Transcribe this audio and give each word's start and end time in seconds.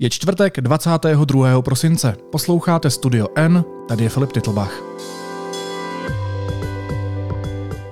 Je 0.00 0.10
čtvrtek 0.10 0.60
22. 0.60 1.62
prosince. 1.62 2.16
Posloucháte 2.32 2.90
Studio 2.90 3.26
N, 3.36 3.64
tady 3.88 4.04
je 4.04 4.08
Filip 4.08 4.32
Titlbach. 4.32 4.82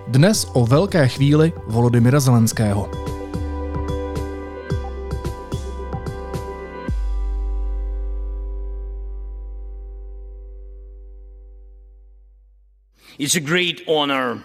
Dnes 0.09 0.47
o 0.55 0.67
velké 0.67 1.09
chvíli 1.09 1.53
Volodymyra 1.67 2.21
Zelenského. 2.21 2.91
It's 13.19 13.37
a 13.37 13.41
great 13.41 13.77
honor 13.89 14.39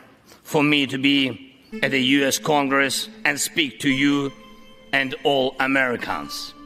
for 0.43 0.63
me 0.63 0.87
to 0.87 0.97
be 0.97 1.35
at 1.85 1.91
the 1.91 2.25
US 2.27 2.39
Congress 2.39 3.09
and 3.25 3.37
speak 3.37 3.81
to 3.81 3.87
you 3.87 4.31
and 4.93 5.13
all 5.25 5.51
Americans. 5.59 6.60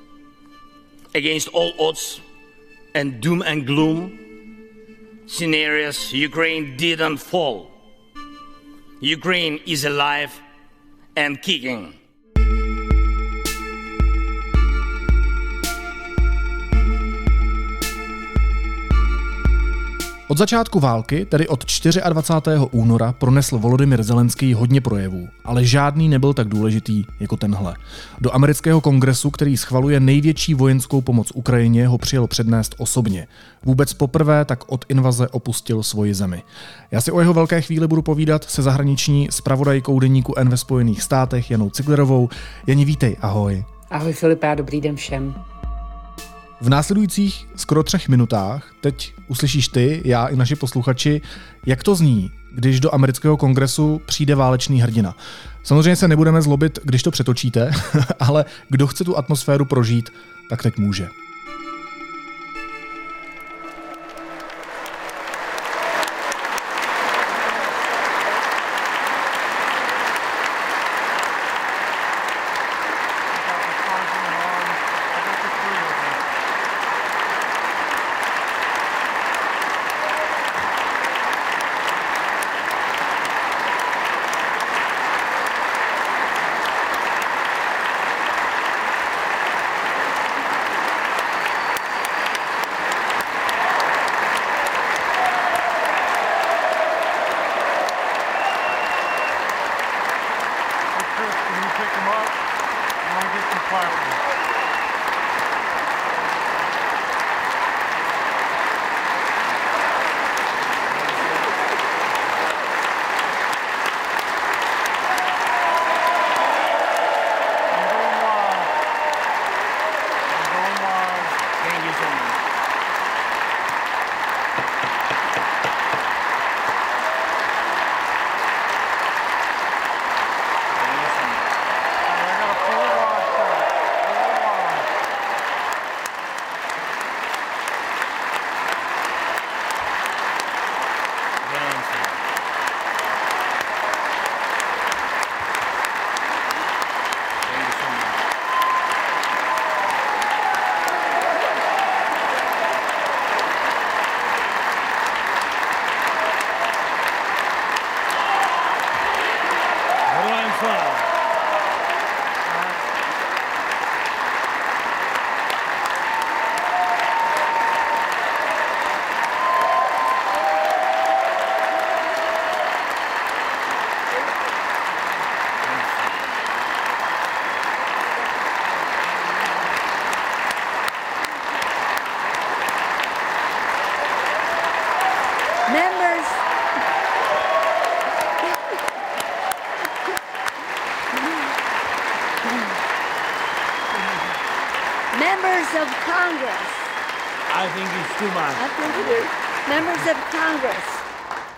Against 1.15 1.47
all 1.47 1.71
odds 1.79 2.19
and 2.93 3.21
doom 3.21 3.41
and 3.41 3.65
gloom, 3.65 4.19
scenarios, 5.27 6.11
Ukraine 6.11 6.75
didn't 6.75 7.17
fall. 7.17 7.71
Ukraine 8.99 9.61
is 9.65 9.85
alive 9.85 10.37
and 11.15 11.41
kicking. 11.41 11.93
Od 20.27 20.37
začátku 20.37 20.79
války, 20.79 21.25
tedy 21.25 21.47
od 21.47 21.65
24. 22.09 22.57
února, 22.71 23.13
pronesl 23.13 23.57
Volodymyr 23.57 24.03
Zelenský 24.03 24.53
hodně 24.53 24.81
projevů, 24.81 25.27
ale 25.43 25.65
žádný 25.65 26.09
nebyl 26.09 26.33
tak 26.33 26.47
důležitý 26.47 27.03
jako 27.19 27.37
tenhle. 27.37 27.75
Do 28.21 28.35
amerického 28.35 28.81
kongresu, 28.81 29.31
který 29.31 29.57
schvaluje 29.57 29.99
největší 29.99 30.53
vojenskou 30.53 31.01
pomoc 31.01 31.31
Ukrajině, 31.35 31.87
ho 31.87 31.97
přijel 31.97 32.27
přednést 32.27 32.75
osobně. 32.77 33.27
Vůbec 33.63 33.93
poprvé 33.93 34.45
tak 34.45 34.71
od 34.71 34.85
invaze 34.89 35.27
opustil 35.27 35.83
svoji 35.83 36.13
zemi. 36.13 36.43
Já 36.91 37.01
si 37.01 37.11
o 37.11 37.19
jeho 37.19 37.33
velké 37.33 37.61
chvíli 37.61 37.87
budu 37.87 38.01
povídat 38.01 38.43
se 38.43 38.61
zahraniční 38.61 39.27
spravodajkou 39.31 39.99
deníku 39.99 40.33
N 40.37 40.49
ve 40.49 40.57
Spojených 40.57 41.01
státech 41.01 41.51
Janou 41.51 41.69
Ciglerovou. 41.69 42.29
Janí, 42.67 42.85
vítej, 42.85 43.17
ahoj. 43.21 43.63
Ahoj 43.89 44.13
Filipe, 44.13 44.55
dobrý 44.55 44.81
den 44.81 44.95
všem. 44.95 45.35
V 46.65 46.69
následujících 46.69 47.47
skoro 47.55 47.83
třech 47.83 48.09
minutách 48.09 48.71
teď 48.81 49.13
uslyšíš 49.27 49.67
ty, 49.67 50.01
já 50.05 50.27
i 50.27 50.35
naši 50.35 50.55
posluchači, 50.55 51.21
jak 51.65 51.83
to 51.83 51.95
zní, 51.95 52.31
když 52.51 52.79
do 52.79 52.93
amerického 52.93 53.37
kongresu 53.37 54.01
přijde 54.05 54.35
válečný 54.35 54.81
hrdina. 54.81 55.15
Samozřejmě 55.63 55.95
se 55.95 56.07
nebudeme 56.07 56.41
zlobit, 56.41 56.79
když 56.83 57.03
to 57.03 57.11
přetočíte, 57.11 57.71
ale 58.19 58.45
kdo 58.69 58.87
chce 58.87 59.03
tu 59.03 59.17
atmosféru 59.17 59.65
prožít, 59.65 60.09
tak 60.49 60.63
teď 60.63 60.77
může. 60.77 61.09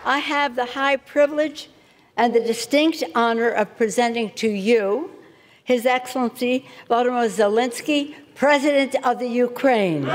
I 0.06 0.20
have 0.20 0.56
the 0.56 0.66
high 0.80 0.98
privilege 1.14 1.70
and 2.18 2.34
the 2.34 2.40
distinct 2.40 3.04
honor 3.16 3.50
of 3.62 3.68
presenting 3.78 4.30
to 4.30 4.48
you 4.48 5.10
His 5.64 5.86
Excellency 5.86 6.64
Volodymyr 6.90 7.30
Zelensky, 7.30 8.16
President 8.36 8.96
of 9.04 9.18
the 9.18 9.44
Ukraine. 9.44 10.08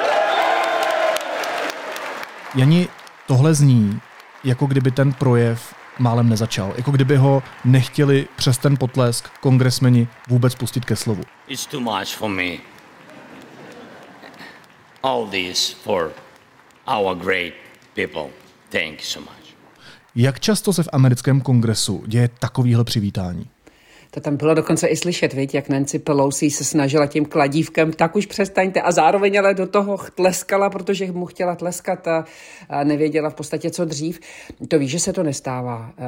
Jani, 2.55 2.89
tohle 3.27 3.55
zní, 3.55 4.01
jako 4.45 4.67
kdyby 4.67 4.91
ten 4.91 5.13
projev 5.13 5.75
málem 5.99 6.29
nezačal. 6.29 6.73
Jako 6.77 6.91
kdyby 6.91 7.17
ho 7.17 7.43
nechtěli 7.65 8.27
přes 8.37 8.59
ten 8.59 8.77
potlesk 8.77 9.29
kongresmeni 9.41 10.09
vůbec 10.29 10.55
pustit 10.55 10.85
ke 10.85 10.97
slovu. 10.97 11.23
It's 11.49 11.67
too 11.67 11.81
much 11.81 12.09
for 12.17 12.31
me. 12.31 12.72
All 15.03 15.27
this 15.27 15.73
for 15.73 16.13
our 16.87 17.15
great 17.15 17.55
people. 17.95 18.31
Thank 18.71 18.93
you 18.93 19.05
so 19.05 19.21
much. 19.21 19.55
Jak 20.15 20.41
často 20.41 20.73
se 20.73 20.83
v 20.83 20.89
americkém 20.93 21.41
kongresu 21.41 22.05
děje 22.07 22.29
takovýhle 22.39 22.85
přivítání? 22.85 23.52
To 24.15 24.21
tam 24.21 24.37
bylo 24.37 24.55
dokonce 24.55 24.87
i 24.87 24.97
slyšet, 24.97 25.33
viď, 25.33 25.55
jak 25.55 25.69
Nancy 25.69 25.99
Pelosi 25.99 26.51
se 26.51 26.65
snažila 26.65 27.07
tím 27.07 27.25
kladívkem, 27.25 27.93
tak 27.93 28.17
už 28.17 28.27
přestaňte. 28.27 28.83
A 28.83 28.93
zároveň 28.93 29.39
ale 29.39 29.55
do 29.55 29.67
toho 29.67 29.99
tleskala, 30.15 30.71
protože 30.71 31.13
mu 31.13 31.27
chtěla 31.27 31.55
tleskat 31.55 32.09
a, 32.09 32.25
a 32.69 32.85
nevěděla 32.85 33.31
v 33.31 33.35
podstatě, 33.35 33.71
co 33.71 33.85
dřív. 33.85 34.21
To 34.69 34.79
ví, 34.79 34.89
že 34.89 34.99
se 34.99 35.13
to 35.13 35.23
nestává. 35.23 35.93
E, 35.99 36.05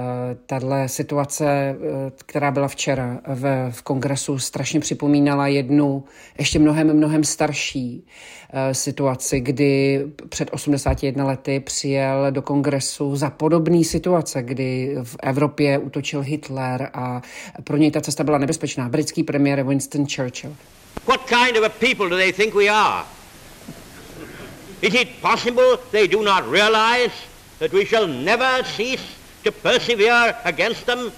Tahle 0.46 0.88
situace, 0.88 1.46
e, 1.46 1.76
která 2.26 2.50
byla 2.50 2.68
včera 2.68 3.20
v, 3.26 3.70
v 3.70 3.82
kongresu, 3.82 4.38
strašně 4.38 4.80
připomínala 4.80 5.46
jednu 5.46 6.04
ještě 6.38 6.58
mnohem, 6.58 6.96
mnohem 6.96 7.24
starší 7.24 8.06
e, 8.52 8.74
situaci, 8.74 9.40
kdy 9.40 10.04
před 10.28 10.48
81 10.52 11.26
lety 11.26 11.60
přijel 11.60 12.26
do 12.30 12.42
kongresu 12.42 13.16
za 13.16 13.30
podobný 13.30 13.84
situace, 13.84 14.42
kdy 14.42 14.96
v 15.02 15.16
Evropě 15.22 15.78
útočil 15.78 16.20
Hitler 16.20 16.90
a 16.94 17.22
pro 17.64 17.76
něj 17.76 17.93
ta 17.94 18.00
cesta 18.00 18.24
byla 18.24 18.38
nebezpečná. 18.38 18.88
Britský 18.88 19.22
premiér 19.22 19.62
Winston 19.62 20.06
Churchill. 20.06 20.56
What 21.06 21.20
kind 21.28 21.56
of 21.56 21.64
a 21.64 21.68
people 21.68 22.08
do 22.08 22.16
they 22.16 22.32
think 22.32 22.54
we 22.54 22.68
are? 22.68 23.04
Is 24.82 24.94
it 24.94 25.08
possible 25.20 25.78
they 25.90 26.08
do 26.08 26.22
not 26.22 26.44
realize 26.50 27.14
that 27.58 27.72
we 27.72 27.84
shall 27.84 28.06
never 28.06 28.64
cease 28.76 29.02
to 29.44 29.52
persevere 29.52 30.34
against 30.44 30.86
them 30.86 31.12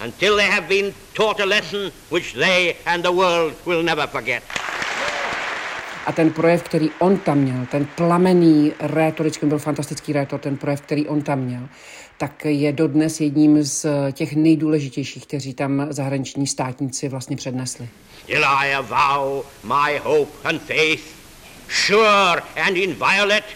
until 0.00 0.36
they 0.36 0.50
have 0.50 0.68
been 0.68 0.94
taught 1.14 1.40
a 1.40 1.46
lesson 1.46 1.92
which 2.10 2.34
they 2.34 2.76
and 2.86 3.02
the 3.02 3.12
world 3.12 3.52
will 3.66 3.82
never 3.82 4.06
forget? 4.06 4.42
A 6.06 6.12
ten 6.12 6.30
projev, 6.30 6.62
který 6.62 6.90
on 6.98 7.18
tam 7.18 7.38
měl, 7.38 7.66
ten 7.70 7.86
plamený 7.94 8.72
rétorický, 8.80 9.46
byl 9.46 9.58
fantastický 9.58 10.12
rétor, 10.12 10.40
ten 10.40 10.56
projev, 10.56 10.80
který 10.80 11.08
on 11.08 11.22
tam 11.22 11.38
měl, 11.38 11.68
tak 12.18 12.44
je 12.44 12.72
dodnes 12.72 13.20
jedním 13.20 13.62
z 13.62 13.86
těch 14.12 14.32
nejdůležitějších, 14.32 15.26
kteří 15.26 15.54
tam 15.54 15.86
zahraniční 15.90 16.46
státníci 16.46 17.08
vlastně 17.08 17.36
přednesli. 17.36 17.88
I 18.28 18.34
my 19.62 19.98
hope 20.02 20.48
and 20.48 20.62
faith, 20.62 21.02
sure 21.68 22.42
and 22.66 22.76
inviolate, 22.76 23.46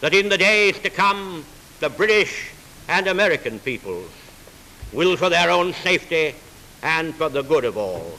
that 0.00 0.12
in 0.12 0.28
the 0.28 0.38
days 0.38 0.78
to 0.78 0.90
come 0.90 1.42
the 1.80 1.88
British 1.88 2.52
and 2.88 3.08
American 3.08 3.60
will 4.92 5.16
for 5.16 5.30
their 5.30 5.50
own 5.50 5.72
safety 5.72 6.34
and 6.82 7.14
for 7.16 7.28
the 7.28 7.42
good 7.42 7.64
of 7.64 7.76
all 7.76 8.18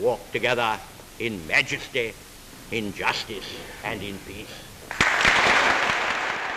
walk 0.00 0.20
together 0.32 0.78
in 1.18 1.40
majesty 1.46 2.12
in 2.70 2.92
justice 2.92 3.46
and 3.84 4.02
in 4.02 4.18
peace. 4.26 4.73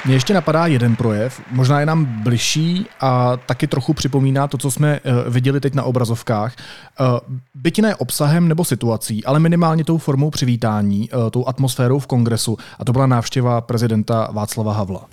Mně 0.07 0.15
ještě 0.15 0.33
napadá 0.33 0.67
jeden 0.67 0.95
projev, 0.95 1.41
možná 1.51 1.79
je 1.79 1.85
nám 1.85 2.05
bližší 2.05 2.85
a 2.99 3.37
taky 3.37 3.67
trochu 3.67 3.93
připomíná 3.93 4.47
to, 4.47 4.57
co 4.57 4.71
jsme 4.71 4.99
uh, 4.99 5.33
viděli 5.33 5.59
teď 5.59 5.73
na 5.73 5.83
obrazovkách. 5.83 6.55
Uh, 6.99 7.35
byť 7.55 7.79
ne 7.81 7.95
obsahem 7.95 8.47
nebo 8.47 8.65
situací, 8.65 9.25
ale 9.25 9.39
minimálně 9.39 9.83
tou 9.83 9.97
formou 9.97 10.29
přivítání, 10.29 11.09
uh, 11.09 11.29
tou 11.29 11.47
atmosférou 11.47 11.99
v 11.99 12.07
kongresu. 12.07 12.57
A 12.79 12.85
to 12.85 12.91
byla 12.91 13.07
návštěva 13.07 13.61
prezidenta 13.61 14.29
Václava 14.31 14.73
Havla. 14.73 15.05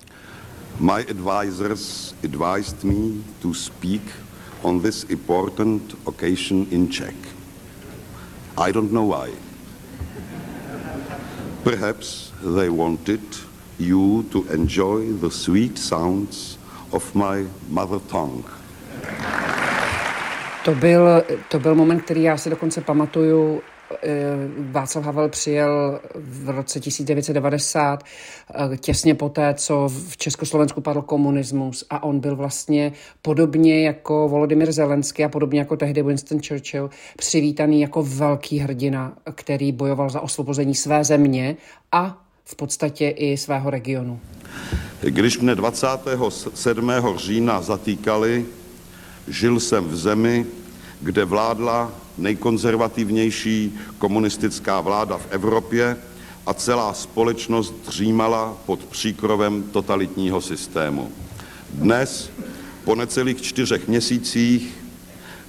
My 0.80 1.04
advisors 1.10 2.14
advised 2.24 2.84
me 2.84 3.22
to 3.42 3.54
speak 3.54 4.02
on 4.62 4.80
this 4.80 5.06
important 5.08 5.94
occasion 6.04 6.66
in 6.70 6.88
Czech. 6.88 7.14
I 8.56 8.72
don't 8.72 8.92
know 8.92 9.14
why. 9.14 9.30
Perhaps 11.64 12.32
they 12.56 12.68
wanted 12.70 13.43
you 13.78 14.22
to 14.22 14.44
enjoy 14.52 15.12
the 15.12 15.28
sweet 15.30 15.78
sounds 15.78 16.58
of 16.90 17.14
my 17.14 17.48
mother 17.68 18.00
tongue. 18.00 18.44
To 20.64 20.74
byl, 20.74 21.22
to 21.48 21.58
byl 21.58 21.74
moment, 21.74 22.02
který 22.02 22.22
já 22.22 22.36
si 22.36 22.50
dokonce 22.50 22.80
pamatuju. 22.80 23.60
Eh, 24.02 24.08
Václav 24.70 25.04
Havel 25.04 25.28
přijel 25.28 26.00
v 26.14 26.48
roce 26.48 26.80
1990, 26.80 28.04
eh, 28.54 28.76
těsně 28.76 29.14
poté, 29.14 29.54
co 29.54 29.88
v 30.08 30.16
Československu 30.16 30.80
padl 30.80 31.02
komunismus 31.02 31.84
a 31.90 32.02
on 32.02 32.20
byl 32.20 32.36
vlastně 32.36 32.92
podobně 33.22 33.86
jako 33.86 34.28
Volodymyr 34.28 34.72
Zelenský 34.72 35.24
a 35.24 35.28
podobně 35.28 35.58
jako 35.58 35.76
tehdy 35.76 36.02
Winston 36.02 36.40
Churchill 36.48 36.90
přivítaný 37.18 37.80
jako 37.80 38.02
velký 38.02 38.58
hrdina, 38.58 39.12
který 39.34 39.72
bojoval 39.72 40.10
za 40.10 40.20
osvobození 40.20 40.74
své 40.74 41.04
země 41.04 41.56
a 41.92 42.23
v 42.44 42.54
podstatě 42.54 43.08
i 43.08 43.36
svého 43.36 43.70
regionu. 43.70 44.20
Když 45.00 45.38
mne 45.38 45.54
27. 45.54 46.92
října 47.16 47.62
zatýkali, 47.62 48.46
žil 49.28 49.60
jsem 49.60 49.84
v 49.84 49.96
zemi, 49.96 50.46
kde 51.00 51.24
vládla 51.24 51.92
nejkonzervativnější 52.18 53.78
komunistická 53.98 54.80
vláda 54.80 55.18
v 55.18 55.26
Evropě 55.30 55.96
a 56.46 56.54
celá 56.54 56.94
společnost 56.94 57.74
dřímala 57.86 58.56
pod 58.66 58.84
příkrovem 58.84 59.62
totalitního 59.62 60.40
systému. 60.40 61.12
Dnes, 61.70 62.30
po 62.84 62.94
necelých 62.94 63.42
čtyřech 63.42 63.88
měsících, 63.88 64.74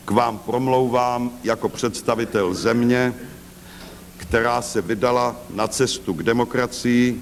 k 0.06 0.12
vám 0.12 0.38
promlouvám 0.38 1.32
jako 1.44 1.70
představitel 1.70 2.54
země, 2.54 3.14
která 4.18 4.62
se 4.62 4.82
vydala 4.82 5.36
na 5.54 5.68
cestu 5.68 6.14
k 6.14 6.24
demokracii, 6.24 7.22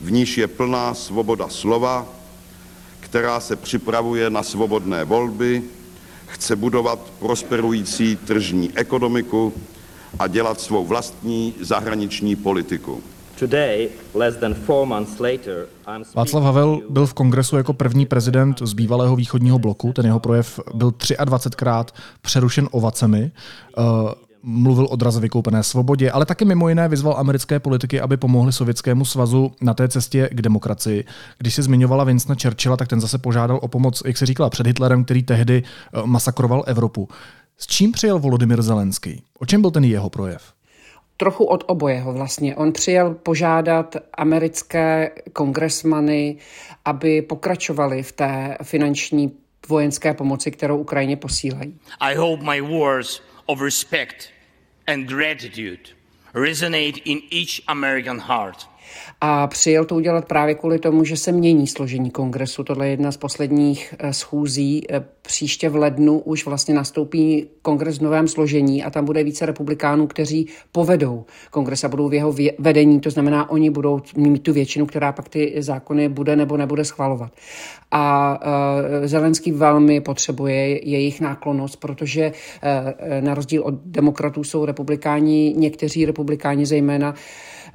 v 0.00 0.10
níž 0.12 0.38
je 0.38 0.46
plná 0.46 0.94
svoboda 0.94 1.48
slova, 1.48 2.06
která 3.00 3.40
se 3.40 3.56
připravuje 3.56 4.30
na 4.30 4.42
svobodné 4.42 5.04
volby, 5.04 5.62
chce 6.26 6.56
budovat 6.56 6.98
prosperující 7.18 8.16
tržní 8.16 8.70
ekonomiku 8.74 9.52
a 10.18 10.26
dělat 10.26 10.60
svou 10.60 10.86
vlastní 10.86 11.54
zahraniční 11.60 12.36
politiku. 12.36 13.02
Today, 13.38 13.88
less 14.14 14.36
than 14.36 14.54
four 14.54 14.86
months 14.86 15.20
later, 15.20 15.66
Václav 16.14 16.44
Havel 16.44 16.80
byl 16.90 17.06
v 17.06 17.14
kongresu 17.14 17.56
jako 17.56 17.72
první 17.72 18.06
prezident 18.06 18.58
z 18.62 18.72
bývalého 18.72 19.16
východního 19.16 19.58
bloku. 19.58 19.92
Ten 19.92 20.06
jeho 20.06 20.20
projev 20.20 20.60
byl 20.74 20.90
23krát 20.90 21.84
přerušen 22.22 22.68
ovacemi. 22.70 23.30
Mluvil 24.42 24.86
o 24.90 24.96
draze 24.96 25.20
vykoupené 25.20 25.62
svobodě, 25.62 26.10
ale 26.10 26.26
taky 26.26 26.44
mimo 26.44 26.68
jiné 26.68 26.88
vyzval 26.88 27.14
americké 27.18 27.60
politiky, 27.60 28.00
aby 28.00 28.16
pomohli 28.16 28.52
Sovětskému 28.52 29.04
svazu 29.04 29.52
na 29.60 29.74
té 29.74 29.88
cestě 29.88 30.28
k 30.32 30.42
demokracii. 30.42 31.04
Když 31.38 31.54
se 31.54 31.62
zmiňovala 31.62 32.04
Vincenta 32.04 32.42
Churchilla, 32.42 32.76
tak 32.76 32.88
ten 32.88 33.00
zase 33.00 33.18
požádal 33.18 33.58
o 33.62 33.68
pomoc, 33.68 34.02
jak 34.06 34.16
se 34.16 34.26
říkala, 34.26 34.50
před 34.50 34.66
Hitlerem, 34.66 35.04
který 35.04 35.22
tehdy 35.22 35.62
eh, 35.62 36.00
masakroval 36.04 36.64
Evropu. 36.66 37.08
S 37.58 37.66
čím 37.66 37.92
přijel 37.92 38.18
Volodymyr 38.18 38.62
Zelenský? 38.62 39.22
O 39.38 39.46
čem 39.46 39.60
byl 39.60 39.70
ten 39.70 39.84
jeho 39.84 40.10
projev? 40.10 40.42
trochu 41.18 41.44
od 41.44 41.64
obojeho 41.66 42.12
vlastně. 42.12 42.56
On 42.56 42.72
přijel 42.72 43.14
požádat 43.14 43.96
americké 44.14 45.10
kongresmany, 45.32 46.36
aby 46.84 47.22
pokračovali 47.22 48.02
v 48.02 48.12
té 48.12 48.56
finanční 48.62 49.32
vojenské 49.68 50.14
pomoci, 50.14 50.50
kterou 50.50 50.78
Ukrajině 50.78 51.16
posílají. 51.16 51.78
I 52.00 52.14
hope 52.14 52.44
my 52.44 52.60
words 52.60 53.20
of 53.48 53.60
respect 53.60 54.32
and 54.86 55.08
gratitude 55.08 55.92
resonate 56.34 57.02
in 57.04 57.22
each 57.30 57.62
American 57.68 58.18
heart. 58.18 58.66
A 59.20 59.46
přijel 59.46 59.84
to 59.84 59.94
udělat 59.94 60.24
právě 60.24 60.54
kvůli 60.54 60.78
tomu, 60.78 61.04
že 61.04 61.16
se 61.16 61.32
mění 61.32 61.66
složení 61.66 62.10
kongresu. 62.10 62.64
Tohle 62.64 62.86
je 62.86 62.90
jedna 62.90 63.12
z 63.12 63.16
posledních 63.16 63.94
eh, 63.98 64.12
schůzí. 64.12 64.82
Eh, 64.90 65.04
příště 65.22 65.68
v 65.68 65.76
lednu 65.76 66.18
už 66.18 66.46
vlastně 66.46 66.74
nastoupí 66.74 67.46
kongres 67.62 67.98
v 67.98 68.02
novém 68.02 68.28
složení 68.28 68.84
a 68.84 68.90
tam 68.90 69.04
bude 69.04 69.24
více 69.24 69.46
republikánů, 69.46 70.06
kteří 70.06 70.46
povedou 70.72 71.24
kongres 71.50 71.84
a 71.84 71.88
budou 71.88 72.08
v 72.08 72.14
jeho 72.14 72.34
vedení. 72.58 73.00
To 73.00 73.10
znamená, 73.10 73.50
oni 73.50 73.70
budou 73.70 74.00
mít 74.16 74.42
tu 74.42 74.52
většinu, 74.52 74.86
která 74.86 75.12
pak 75.12 75.28
ty 75.28 75.54
zákony 75.58 76.08
bude 76.08 76.36
nebo 76.36 76.56
nebude 76.56 76.84
schvalovat. 76.84 77.32
A 77.90 78.38
uh, 79.00 79.06
Zelenský 79.06 79.52
velmi 79.52 80.00
potřebuje 80.00 80.88
jejich 80.88 81.20
náklonost, 81.20 81.80
protože 81.80 82.32
na 83.20 83.34
rozdíl 83.34 83.62
od 83.62 83.74
demokratů 83.84 84.44
jsou 84.44 84.64
republikáni, 84.64 85.54
někteří 85.56 86.06
republikáni 86.06 86.66
zejména, 86.66 87.14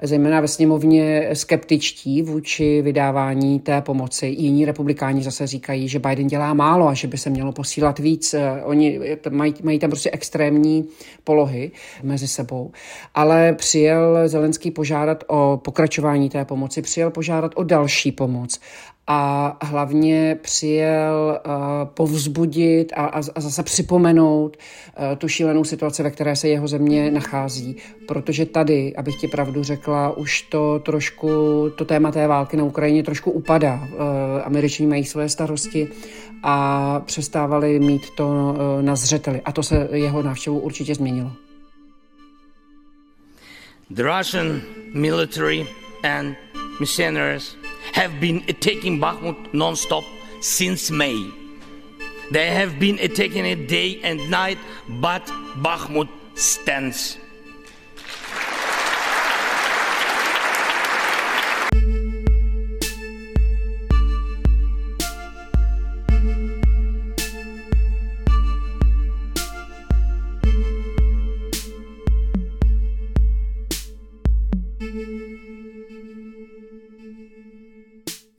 zejména 0.04 0.42
ve 0.42 0.48
sněmovně 0.48 1.30
skeptičtí 1.34 2.22
vůči 2.22 2.82
vydávání 2.82 3.60
té 3.60 3.82
pomoci. 3.82 4.28
Jiní 4.28 4.66
republikáni 4.66 5.24
zase 5.24 5.48
říkají, 5.48 5.88
že 5.88 6.00
Biden 6.00 6.28
dělá 6.28 6.54
málo 6.54 6.88
a 6.88 6.94
že 6.94 7.08
by 7.08 7.18
se 7.18 7.30
mělo 7.30 7.52
posílat 7.52 8.00
víc. 8.00 8.36
Oni 8.64 9.00
mají, 9.30 9.54
mají 9.64 9.80
tam 9.80 9.90
prostě 9.90 10.12
extrémní 10.12 10.86
polohy 11.24 11.72
mezi 12.04 12.28
sebou. 12.28 12.72
Ale 13.16 13.54
přijel 13.54 14.18
Zelenský 14.26 14.72
požádat 14.72 15.24
o 15.28 15.62
pokračování 15.64 16.30
té 16.30 16.46
pomoci, 16.46 16.82
přijel 16.82 17.12
požádat 17.12 17.52
o 17.56 17.64
další 17.64 18.12
pomoc 18.12 18.60
a 19.08 19.58
hlavně 19.66 20.38
přijel 20.42 21.42
uh, 21.46 21.54
povzbudit 21.94 22.94
a, 22.96 23.06
a, 23.06 23.22
zase 23.22 23.64
připomenout 23.64 24.58
uh, 24.58 25.18
tu 25.18 25.28
šílenou 25.28 25.64
situaci, 25.64 26.04
ve 26.04 26.12
které 26.12 26.36
se 26.36 26.48
jeho 26.48 26.68
země 26.68 27.12
nachází. 27.12 27.78
Protože 28.08 28.46
tady, 28.46 28.96
abych 28.96 29.16
ti 29.16 29.28
pravdu 29.28 29.64
řekla, 29.64 30.18
už 30.18 30.42
to 30.42 30.80
trošku, 30.80 31.30
to 31.76 31.86
téma 31.86 32.12
té 32.12 32.28
války 32.28 32.58
na 32.58 32.64
Ukrajině 32.64 33.04
trošku 33.04 33.32
upadá. 33.32 33.74
Uh, 33.84 34.00
Američané 34.44 34.90
mají 34.90 35.06
své 35.06 35.30
starosti 35.30 35.88
a 36.44 37.00
přestávali 37.06 37.80
mít 37.80 38.10
to 38.10 38.56
na 38.82 38.96
zřeteli. 38.96 39.42
A 39.46 39.52
to 39.52 39.64
se 39.64 39.90
jeho 39.92 40.24
návštěvou 40.24 40.60
určitě 40.60 40.96
změnilo. 40.96 41.32
The 43.90 44.04
Russian 44.04 44.62
military 44.94 45.68
and 46.04 46.38
missionaries 46.80 47.63
have 47.94 48.20
been 48.20 48.44
attacking 48.48 49.00
Bakhmut 49.00 49.54
non-stop 49.54 50.04
since 50.42 50.92
May. 50.92 51.32
They 52.32 52.48
have 52.48 52.80
been 52.80 53.00
attacking 53.00 53.46
it 53.46 53.68
day 53.68 54.02
and 54.02 54.30
night, 54.30 54.58
but 54.90 55.26
Bakhmut 55.62 56.10
stands. 56.36 57.18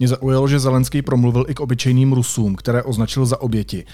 Mě 0.05 0.09
zaujalo, 0.09 0.49
že 0.49 0.59
Zelenský 0.59 1.03
promluvil 1.03 1.45
i 1.49 1.55
k 1.55 1.61
obyčejným 1.61 2.13
Rusům, 2.13 2.55
které 2.55 2.83
označil 2.83 3.27
za 3.27 3.41
oběti. 3.41 3.85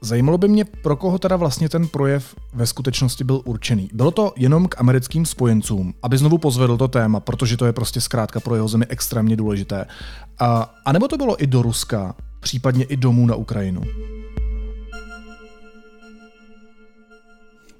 Zajímalo 0.00 0.38
by 0.38 0.48
mě, 0.48 0.64
pro 0.64 0.96
koho 0.96 1.18
teda 1.18 1.36
vlastně 1.36 1.68
ten 1.68 1.88
projev 1.88 2.34
ve 2.54 2.66
skutečnosti 2.66 3.24
byl 3.24 3.40
určený. 3.44 3.90
Bylo 3.92 4.10
to 4.10 4.32
jenom 4.36 4.68
k 4.68 4.80
americkým 4.80 5.26
spojencům, 5.26 5.94
aby 6.02 6.18
znovu 6.18 6.38
pozvedl 6.38 6.76
to 6.76 6.88
téma, 6.88 7.20
protože 7.20 7.56
to 7.56 7.66
je 7.66 7.72
prostě 7.72 8.00
zkrátka 8.00 8.40
pro 8.40 8.54
jeho 8.54 8.68
zemi 8.68 8.86
extrémně 8.88 9.36
důležité. 9.36 9.84
A, 10.38 10.74
a 10.84 10.92
nebo 10.92 11.08
to 11.08 11.16
bylo 11.16 11.42
i 11.42 11.46
do 11.46 11.62
Ruska, 11.62 12.14
případně 12.40 12.84
i 12.84 12.96
domů 12.96 13.26
na 13.26 13.34
Ukrajinu? 13.34 13.82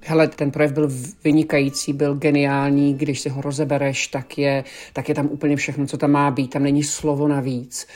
Hele, 0.07 0.27
ten 0.27 0.51
projev 0.51 0.71
byl 0.71 0.89
vynikající, 1.23 1.93
byl 1.93 2.15
geniální, 2.15 2.93
když 2.93 3.19
si 3.19 3.29
ho 3.29 3.41
rozebereš, 3.41 4.07
tak 4.07 4.37
je, 4.37 4.63
tak 4.93 5.09
je 5.09 5.15
tam 5.15 5.27
úplně 5.31 5.55
všechno, 5.55 5.87
co 5.87 5.97
tam 5.97 6.11
má 6.11 6.31
být, 6.31 6.47
tam 6.47 6.63
není 6.63 6.83
slovo 6.83 7.27
navíc. 7.27 7.87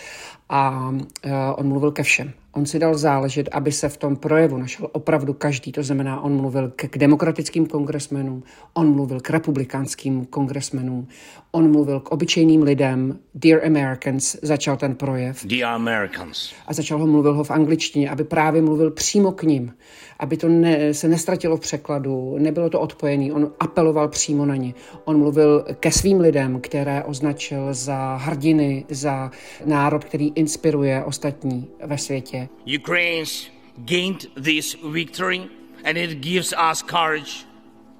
A 0.50 0.90
uh, 0.90 1.32
on 1.56 1.68
mluvil 1.68 1.92
ke 1.92 2.04
všem. 2.04 2.34
On 2.52 2.66
si 2.66 2.80
dal 2.80 2.98
záležet, 2.98 3.50
aby 3.52 3.72
se 3.72 3.90
v 3.90 3.98
tom 3.98 4.16
projevu 4.16 4.58
našel 4.58 4.90
opravdu 4.92 5.34
každý. 5.34 5.72
To 5.72 5.84
znamená, 5.84 6.22
on 6.22 6.36
mluvil 6.36 6.72
k, 6.76 6.88
k 6.88 6.98
demokratickým 6.98 7.66
kongresmenům, 7.66 8.44
on 8.74 8.96
mluvil 8.96 9.20
k 9.20 9.30
republikánským 9.30 10.26
kongresmenům, 10.26 11.08
on 11.52 11.72
mluvil 11.72 12.00
k 12.00 12.12
obyčejným 12.12 12.64
lidem. 12.64 13.20
Dear 13.36 13.66
Americans 13.66 14.36
začal 14.42 14.78
ten 14.78 14.96
projev. 14.96 15.46
Dear 15.46 15.74
Americans. 15.74 16.54
A 16.68 16.74
začal 16.74 17.00
ho 17.00 17.08
mluvil 17.08 17.34
ho 17.34 17.44
v 17.44 17.52
angličtině, 17.52 18.10
aby 18.10 18.24
právě 18.24 18.62
mluvil 18.62 18.92
přímo 18.92 19.32
k 19.32 19.44
ním, 19.44 19.74
aby 20.20 20.38
to 20.38 20.50
ne, 20.50 20.94
se 20.94 21.08
nestratilo 21.08 21.58
v 21.58 21.60
překladu, 21.60 22.36
nebylo 22.40 22.70
to 22.70 22.80
odpojený. 22.80 23.32
On 23.32 23.52
apeloval 23.60 24.08
přímo 24.08 24.46
na 24.46 24.56
ně. 24.56 24.74
On 25.06 25.18
mluvil 25.18 25.66
ke 25.80 25.92
svým 25.92 26.20
lidem, 26.20 26.62
které 26.62 27.04
označil 27.04 27.74
za 27.74 28.16
hrdiny, 28.16 28.86
za 28.90 29.32
národ, 29.66 30.04
který 30.04 30.32
inspiruje 30.40 31.04
ostatní 31.04 31.68
ve 31.86 31.98
světě. 31.98 32.50
Ukrainians 32.80 33.48
gained 33.78 34.28
this 34.44 34.78
victory 34.92 35.42
and 35.84 35.98
it 35.98 36.10
gives 36.10 36.54
us 36.72 36.84
courage 36.84 37.46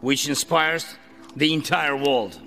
which 0.02 0.28
inspires 0.28 0.86
the 1.38 1.46
entire 1.54 1.94
world. 1.94 2.42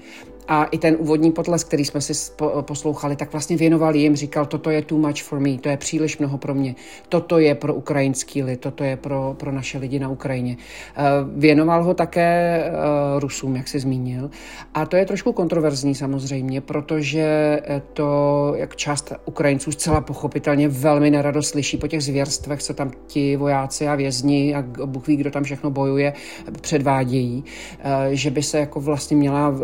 A 0.48 0.64
i 0.64 0.78
ten 0.78 0.96
úvodní 0.98 1.32
potlesk, 1.32 1.66
který 1.66 1.84
jsme 1.84 2.00
si 2.00 2.12
poslouchali, 2.60 3.16
tak 3.16 3.32
vlastně 3.32 3.56
věnoval 3.56 3.96
jim, 3.96 4.16
říkal, 4.16 4.46
toto 4.46 4.70
je 4.70 4.82
too 4.82 4.98
much 4.98 5.22
for 5.22 5.40
me, 5.40 5.58
to 5.58 5.68
je 5.68 5.76
příliš 5.76 6.18
mnoho 6.18 6.38
pro 6.38 6.54
mě, 6.54 6.74
toto 7.08 7.38
je 7.38 7.54
pro 7.54 7.74
ukrajinský 7.74 8.42
lid, 8.42 8.60
toto 8.60 8.84
je 8.84 8.96
pro, 8.96 9.34
pro 9.38 9.52
naše 9.52 9.78
lidi 9.78 9.98
na 9.98 10.08
Ukrajině. 10.08 10.56
Eh, 10.96 11.02
věnoval 11.36 11.84
ho 11.84 11.94
také 11.94 12.62
eh, 12.64 12.72
Rusům, 13.18 13.56
jak 13.56 13.68
si 13.68 13.80
zmínil. 13.80 14.30
A 14.74 14.86
to 14.86 14.96
je 14.96 15.06
trošku 15.06 15.32
kontroverzní 15.32 15.94
samozřejmě, 15.94 16.60
protože 16.60 17.60
to, 17.92 18.52
jak 18.56 18.76
část 18.76 19.12
Ukrajinců 19.24 19.72
zcela 19.72 20.00
pochopitelně 20.00 20.68
velmi 20.68 21.10
nerado 21.10 21.42
slyší 21.42 21.76
po 21.76 21.88
těch 21.88 22.02
zvěrstvech, 22.02 22.62
co 22.62 22.74
tam 22.74 22.90
ti 23.06 23.36
vojáci 23.36 23.88
a 23.88 23.94
vězni 23.94 24.54
a 24.54 24.62
Bůh 24.86 25.06
ví, 25.06 25.16
kdo 25.16 25.30
tam 25.30 25.42
všechno 25.42 25.70
bojuje, 25.70 26.12
předvádějí, 26.60 27.44
eh, 27.80 28.16
že 28.16 28.30
by 28.30 28.42
se 28.42 28.58
jako 28.58 28.80
vlastně 28.80 29.16
měla 29.16 29.54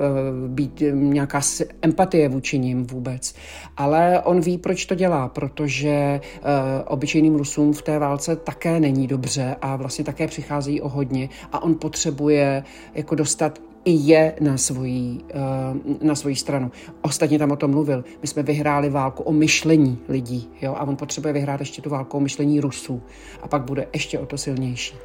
být 0.48 0.67
být 0.68 0.82
nějaká 0.92 1.40
empatie 1.82 2.28
vůči 2.28 2.58
ním 2.58 2.86
vůbec. 2.86 3.34
Ale 3.76 4.22
on 4.24 4.40
ví, 4.40 4.58
proč 4.58 4.86
to 4.86 4.94
dělá, 4.94 5.28
protože 5.28 6.20
uh, 6.20 6.48
obyčejným 6.86 7.34
Rusům 7.34 7.72
v 7.72 7.82
té 7.82 7.98
válce 7.98 8.36
také 8.36 8.80
není 8.80 9.06
dobře 9.06 9.56
a 9.62 9.76
vlastně 9.76 10.04
také 10.04 10.26
přichází 10.26 10.80
o 10.80 10.88
hodně 10.88 11.28
a 11.52 11.62
on 11.62 11.74
potřebuje 11.74 12.64
jako 12.94 13.14
dostat 13.14 13.58
i 13.84 13.90
je 13.90 14.34
na 14.40 14.56
svoji, 14.56 15.20
uh, 15.34 16.06
na 16.06 16.14
svoji 16.14 16.36
stranu. 16.36 16.70
Ostatně 17.02 17.38
tam 17.38 17.50
o 17.50 17.56
tom 17.56 17.70
mluvil. 17.70 18.04
My 18.22 18.28
jsme 18.28 18.42
vyhráli 18.42 18.90
válku 18.90 19.22
o 19.22 19.32
myšlení 19.32 19.98
lidí 20.08 20.48
jo? 20.62 20.74
a 20.74 20.82
on 20.82 20.96
potřebuje 20.96 21.32
vyhrát 21.32 21.60
ještě 21.60 21.82
tu 21.82 21.90
válku 21.90 22.16
o 22.16 22.20
myšlení 22.20 22.60
Rusů 22.60 23.02
a 23.42 23.48
pak 23.48 23.62
bude 23.62 23.86
ještě 23.92 24.18
o 24.18 24.26
to 24.26 24.38
silnější. 24.38 24.96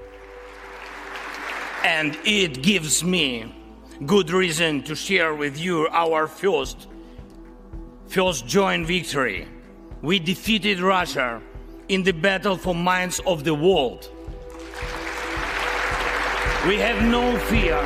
And 2.00 2.16
it 2.24 2.60
gives 2.60 3.04
me 3.04 3.63
good 4.06 4.32
reason 4.32 4.82
to 4.84 4.96
share 4.96 5.34
with 5.34 5.58
you 5.58 5.88
our 5.92 6.28
first, 6.28 6.88
first 8.08 8.48
joint 8.48 8.88
victory. 8.88 9.48
We 10.02 10.20
defeated 10.20 10.80
Russia 10.80 11.42
in 11.88 12.04
the 12.04 12.12
battle 12.12 12.58
for 12.58 12.76
minds 12.76 13.22
of 13.26 13.44
the 13.44 13.54
world. 13.54 14.10
We 16.68 16.78
have 16.78 17.04
no 17.04 17.38
fear, 17.40 17.78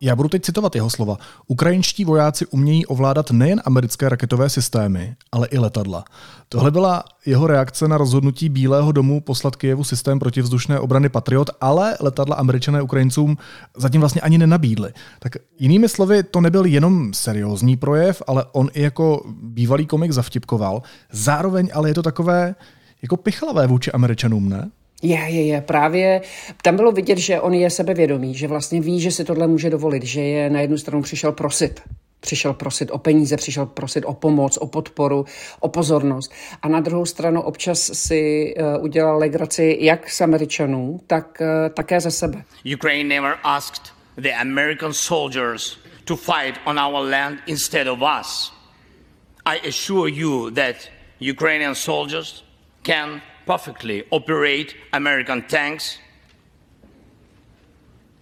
Já 0.00 0.16
budu 0.16 0.28
teď 0.28 0.42
citovat 0.42 0.74
jeho 0.74 0.90
slova. 0.90 1.16
Ukrajinští 1.46 2.04
vojáci 2.04 2.46
umějí 2.46 2.86
ovládat 2.86 3.30
nejen 3.30 3.62
americké 3.64 4.08
raketové 4.08 4.48
systémy, 4.48 5.16
ale 5.32 5.46
i 5.46 5.58
letadla. 5.58 6.04
Tohle 6.48 6.70
byla 6.70 7.04
jeho 7.26 7.46
reakce 7.46 7.88
na 7.88 7.98
rozhodnutí 7.98 8.48
Bílého 8.48 8.92
domu 8.92 9.20
poslat 9.20 9.56
Kijevu 9.56 9.84
systém 9.84 10.18
protivzdušné 10.18 10.80
obrany 10.80 11.08
Patriot, 11.08 11.50
ale 11.60 11.96
letadla 12.00 12.36
američané 12.36 12.82
Ukrajincům 12.82 13.36
zatím 13.76 14.00
vlastně 14.00 14.20
ani 14.20 14.38
nenabídly. 14.38 14.92
Tak 15.18 15.32
jinými 15.58 15.88
slovy, 15.88 16.22
to 16.22 16.40
nebyl 16.40 16.64
jenom 16.64 17.14
seriózní 17.14 17.76
projev, 17.76 18.22
ale 18.26 18.44
on 18.52 18.68
i 18.72 18.82
jako 18.82 19.22
bývalý 19.42 19.86
komik 19.86 20.12
zavtipkoval. 20.12 20.82
Zároveň 21.12 21.70
ale 21.74 21.90
je 21.90 21.94
to 21.94 22.02
takové 22.02 22.54
jako 23.02 23.16
pichlavé 23.16 23.66
vůči 23.66 23.92
američanům, 23.92 24.48
ne? 24.48 24.70
Je, 25.02 25.16
je, 25.16 25.46
je. 25.46 25.60
Právě 25.60 26.20
tam 26.62 26.76
bylo 26.76 26.92
vidět, 26.92 27.18
že 27.18 27.40
on 27.40 27.54
je 27.54 27.70
sebevědomý, 27.70 28.34
že 28.34 28.48
vlastně 28.48 28.80
ví, 28.80 29.00
že 29.00 29.10
si 29.10 29.24
tohle 29.24 29.46
může 29.46 29.70
dovolit, 29.70 30.02
že 30.02 30.20
je 30.20 30.50
na 30.50 30.60
jednu 30.60 30.78
stranu 30.78 31.02
přišel 31.02 31.32
prosit. 31.32 31.80
Přišel 32.20 32.52
prosit 32.52 32.90
o 32.90 32.98
peníze, 32.98 33.36
přišel 33.36 33.66
prosit 33.66 34.04
o 34.06 34.14
pomoc, 34.14 34.56
o 34.56 34.66
podporu, 34.66 35.24
o 35.60 35.68
pozornost. 35.68 36.32
A 36.62 36.68
na 36.68 36.80
druhou 36.80 37.06
stranu 37.06 37.42
občas 37.42 37.90
si 37.92 38.54
uh, 38.58 38.84
udělal 38.84 39.18
legraci 39.18 39.76
jak 39.80 40.10
s 40.10 40.20
Američanů, 40.20 41.00
tak 41.06 41.38
uh, 41.40 41.46
také 41.74 42.00
ze 42.00 42.10
sebe. 42.10 42.44
Ukraine 42.74 43.08
never 43.08 43.36
asked 43.44 43.92
the 44.16 44.32
American 44.40 44.92
soldiers 44.92 45.78
to 46.04 46.16
fight 46.16 46.54
on 46.64 46.78
our 46.78 47.10
land 47.10 47.38
instead 47.46 47.86
of 47.86 47.98
us. 48.20 48.52
I 49.44 49.68
assure 49.68 50.10
you 50.10 50.50
that 50.50 50.76
Ukrainian 51.20 51.74
soldiers 51.74 52.44
can 52.82 53.22
perfectly 53.46 54.04
operate 54.10 54.74
American 54.92 55.42
tanks 55.46 55.98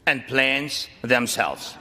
and 0.06 0.26
planes 0.26 0.88
themselves. 1.02 1.76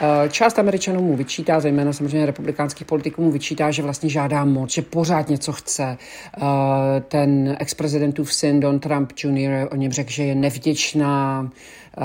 Eh, 0.00 0.28
část 0.28 0.58
Američanů 0.58 1.02
mu 1.02 1.16
vyčítá, 1.16 1.60
zejména 1.60 1.92
samozřejmě 1.92 2.26
republikánských 2.26 2.86
politiků 2.86 3.22
mu 3.22 3.30
vyčítá, 3.30 3.70
že 3.70 3.82
vlastně 3.82 4.08
žádá 4.08 4.44
moc, 4.44 4.72
že 4.72 4.82
pořád 4.82 5.28
něco 5.28 5.52
chce. 5.52 5.98
Eh, 6.36 7.00
ten 7.00 7.56
ex-prezidentův 7.60 8.32
syn 8.32 8.60
Don 8.60 8.78
Trump 8.78 9.12
Jr. 9.24 9.68
o 9.70 9.76
něm 9.76 9.92
řekl, 9.92 10.10
že 10.10 10.22
je 10.22 10.34
nevděčná, 10.34 11.50
eh, 11.98 12.02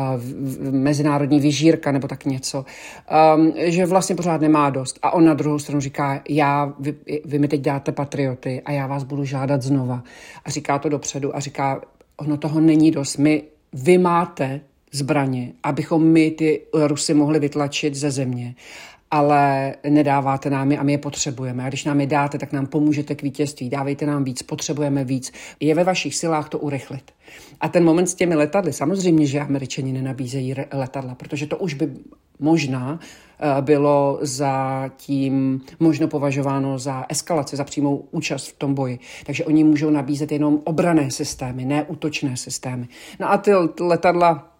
mezinárodní 0.71 1.39
vyžírka 1.39 1.91
nebo 1.91 2.07
tak 2.07 2.25
něco, 2.25 2.65
že 3.57 3.85
vlastně 3.85 4.15
pořád 4.15 4.41
nemá 4.41 4.69
dost. 4.69 4.99
A 5.01 5.11
on 5.11 5.25
na 5.25 5.33
druhou 5.33 5.59
stranu 5.59 5.81
říká, 5.81 6.21
já, 6.29 6.73
vy, 6.79 6.95
vy 7.25 7.39
mi 7.39 7.47
teď 7.47 7.61
dáte 7.61 7.91
patrioty 7.91 8.61
a 8.65 8.71
já 8.71 8.87
vás 8.87 9.03
budu 9.03 9.25
žádat 9.25 9.61
znova. 9.61 10.03
A 10.45 10.49
říká 10.49 10.79
to 10.79 10.89
dopředu 10.89 11.35
a 11.35 11.39
říká, 11.39 11.81
ono 12.17 12.37
toho 12.37 12.59
není 12.59 12.91
dost. 12.91 13.17
My, 13.17 13.43
vy 13.73 13.97
máte 13.97 14.61
zbraně, 14.91 15.53
abychom 15.63 16.03
my 16.03 16.31
ty 16.31 16.61
Rusy 16.73 17.13
mohli 17.13 17.39
vytlačit 17.39 17.95
ze 17.95 18.11
země 18.11 18.55
ale 19.11 19.75
nedáváte 19.89 20.49
nám 20.49 20.71
je 20.71 20.77
a 20.77 20.83
my 20.83 20.91
je 20.91 20.97
potřebujeme. 20.97 21.63
A 21.63 21.69
když 21.69 21.85
nám 21.85 22.01
je 22.01 22.07
dáte, 22.07 22.37
tak 22.37 22.51
nám 22.51 22.65
pomůžete 22.65 23.15
k 23.15 23.23
vítězství. 23.23 23.69
Dávejte 23.69 24.05
nám 24.05 24.23
víc, 24.23 24.41
potřebujeme 24.41 25.03
víc. 25.03 25.31
Je 25.59 25.75
ve 25.75 25.83
vašich 25.83 26.15
silách 26.15 26.49
to 26.49 26.59
urychlit. 26.59 27.11
A 27.61 27.69
ten 27.69 27.83
moment 27.83 28.07
s 28.07 28.15
těmi 28.15 28.35
letadly, 28.35 28.73
samozřejmě, 28.73 29.25
že 29.25 29.39
američani 29.39 29.93
nenabízejí 29.93 30.55
letadla, 30.73 31.15
protože 31.15 31.47
to 31.47 31.57
už 31.57 31.73
by 31.73 31.91
možná 32.39 32.99
eh, 33.39 33.61
bylo 33.61 34.19
za 34.21 34.85
tím 34.97 35.61
možno 35.79 36.07
považováno 36.07 36.79
za 36.79 37.05
eskalaci, 37.09 37.55
za 37.55 37.63
přímou 37.63 38.05
účast 38.11 38.47
v 38.47 38.57
tom 38.57 38.73
boji. 38.73 38.99
Takže 39.25 39.45
oni 39.45 39.63
můžou 39.63 39.89
nabízet 39.89 40.31
jenom 40.31 40.59
obrané 40.63 41.11
systémy, 41.11 41.65
ne 41.65 41.83
útočné 41.83 42.37
systémy. 42.37 42.87
No 43.19 43.31
a 43.31 43.37
ty 43.37 43.51
letadla 43.79 44.50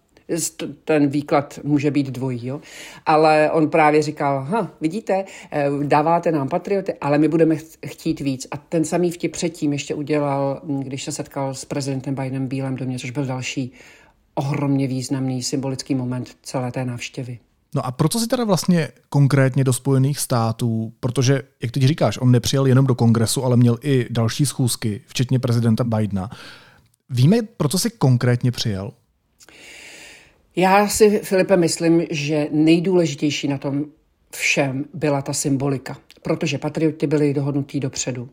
ten 0.84 1.08
výklad 1.08 1.58
může 1.64 1.90
být 1.90 2.10
dvojí, 2.10 2.46
jo? 2.46 2.60
ale 3.06 3.50
on 3.50 3.70
právě 3.70 4.02
říkal, 4.02 4.40
ha, 4.40 4.70
vidíte, 4.80 5.24
eh, 5.52 5.70
dáváte 5.82 6.32
nám 6.32 6.48
patrioty, 6.48 6.94
ale 7.00 7.18
my 7.18 7.28
budeme 7.28 7.56
chtít 7.86 8.20
víc. 8.20 8.46
A 8.50 8.56
ten 8.56 8.84
samý 8.84 9.10
vtip 9.10 9.32
předtím 9.32 9.72
ještě 9.72 9.94
udělal, 9.94 10.60
hm, 10.64 10.80
když 10.82 11.04
se 11.04 11.12
setkal 11.12 11.54
s 11.54 11.64
prezidentem 11.64 12.14
Bidenem 12.14 12.46
v 12.46 12.48
Bílém 12.48 12.76
domě, 12.76 12.98
což 12.98 13.10
byl 13.10 13.26
další 13.26 13.72
ohromně 14.34 14.86
významný 14.86 15.42
symbolický 15.42 15.94
moment 15.94 16.36
celé 16.42 16.72
té 16.72 16.84
návštěvy. 16.84 17.38
No 17.74 17.86
a 17.86 17.92
proč 17.92 18.12
si 18.16 18.26
teda 18.26 18.44
vlastně 18.44 18.88
konkrétně 19.08 19.64
do 19.64 19.72
Spojených 19.72 20.18
států, 20.18 20.92
protože, 21.00 21.42
jak 21.62 21.70
teď 21.70 21.82
říkáš, 21.82 22.18
on 22.18 22.30
nepřijel 22.30 22.66
jenom 22.66 22.86
do 22.86 22.94
kongresu, 22.94 23.44
ale 23.44 23.56
měl 23.56 23.78
i 23.82 24.06
další 24.10 24.46
schůzky, 24.46 25.00
včetně 25.06 25.38
prezidenta 25.38 25.84
Bidena. 25.84 26.30
Víme, 27.10 27.36
proč 27.56 27.80
si 27.80 27.90
konkrétně 27.90 28.50
přijel? 28.50 28.92
Já 30.56 30.88
si, 30.88 31.18
Filipe, 31.18 31.56
myslím, 31.56 32.06
že 32.10 32.48
nejdůležitější 32.50 33.48
na 33.48 33.58
tom 33.58 33.84
všem 34.30 34.84
byla 34.94 35.22
ta 35.22 35.32
symbolika 35.32 35.96
protože 36.22 36.58
patrioty 36.58 37.06
byly 37.06 37.34
dohodnutý 37.34 37.80
dopředu, 37.80 38.28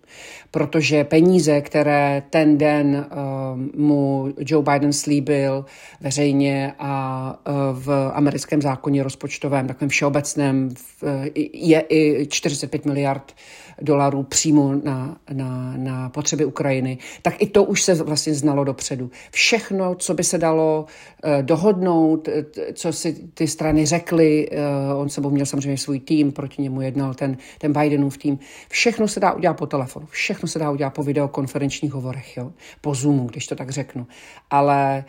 protože 0.51 1.03
peníze, 1.03 1.61
které 1.61 2.23
ten 2.29 2.57
den 2.57 3.05
uh, 3.11 3.81
mu 3.81 4.33
Joe 4.39 4.63
Biden 4.63 4.93
slíbil 4.93 5.65
veřejně 6.01 6.73
a 6.79 7.35
uh, 7.47 7.53
v 7.79 8.11
americkém 8.13 8.61
zákoně 8.61 9.03
rozpočtovém, 9.03 9.67
takovém 9.67 9.89
všeobecném, 9.89 10.69
uh, 11.01 11.09
je 11.53 11.83
i 11.89 12.27
45 12.29 12.85
miliard 12.85 13.35
dolarů 13.81 14.23
přímo 14.23 14.73
na, 14.83 15.17
na, 15.33 15.73
na 15.77 16.09
potřeby 16.09 16.45
Ukrajiny, 16.45 16.97
tak 17.21 17.41
i 17.41 17.47
to 17.47 17.63
už 17.63 17.83
se 17.83 18.03
vlastně 18.03 18.33
znalo 18.33 18.63
dopředu. 18.63 19.11
Všechno, 19.31 19.95
co 19.95 20.13
by 20.13 20.23
se 20.23 20.37
dalo 20.37 20.85
uh, 21.23 21.43
dohodnout, 21.43 22.27
uh, 22.27 22.33
co 22.73 22.93
si 22.93 23.13
ty 23.33 23.47
strany 23.47 23.85
řekly, 23.85 24.49
uh, 24.49 25.01
on 25.01 25.09
sebou 25.09 25.29
měl 25.29 25.45
samozřejmě 25.45 25.77
svůj 25.77 25.99
tým, 25.99 26.31
proti 26.31 26.61
němu 26.61 26.81
jednal 26.81 27.13
ten, 27.13 27.37
ten 27.57 27.73
Bidenův 27.73 28.17
tým, 28.17 28.39
všechno 28.69 29.07
se 29.07 29.19
dá 29.19 29.33
udělat 29.33 29.53
po 29.53 29.65
telefonu, 29.65 30.07
všechno 30.09 30.47
se 30.47 30.59
dá 30.59 30.71
udělat 30.71 30.89
po 30.89 31.03
videokonferenčních 31.03 31.93
hovorech, 31.93 32.37
jo? 32.37 32.51
po 32.81 32.95
Zoomu, 32.95 33.27
když 33.27 33.47
to 33.47 33.55
tak 33.55 33.69
řeknu. 33.69 34.07
Ale 34.49 35.03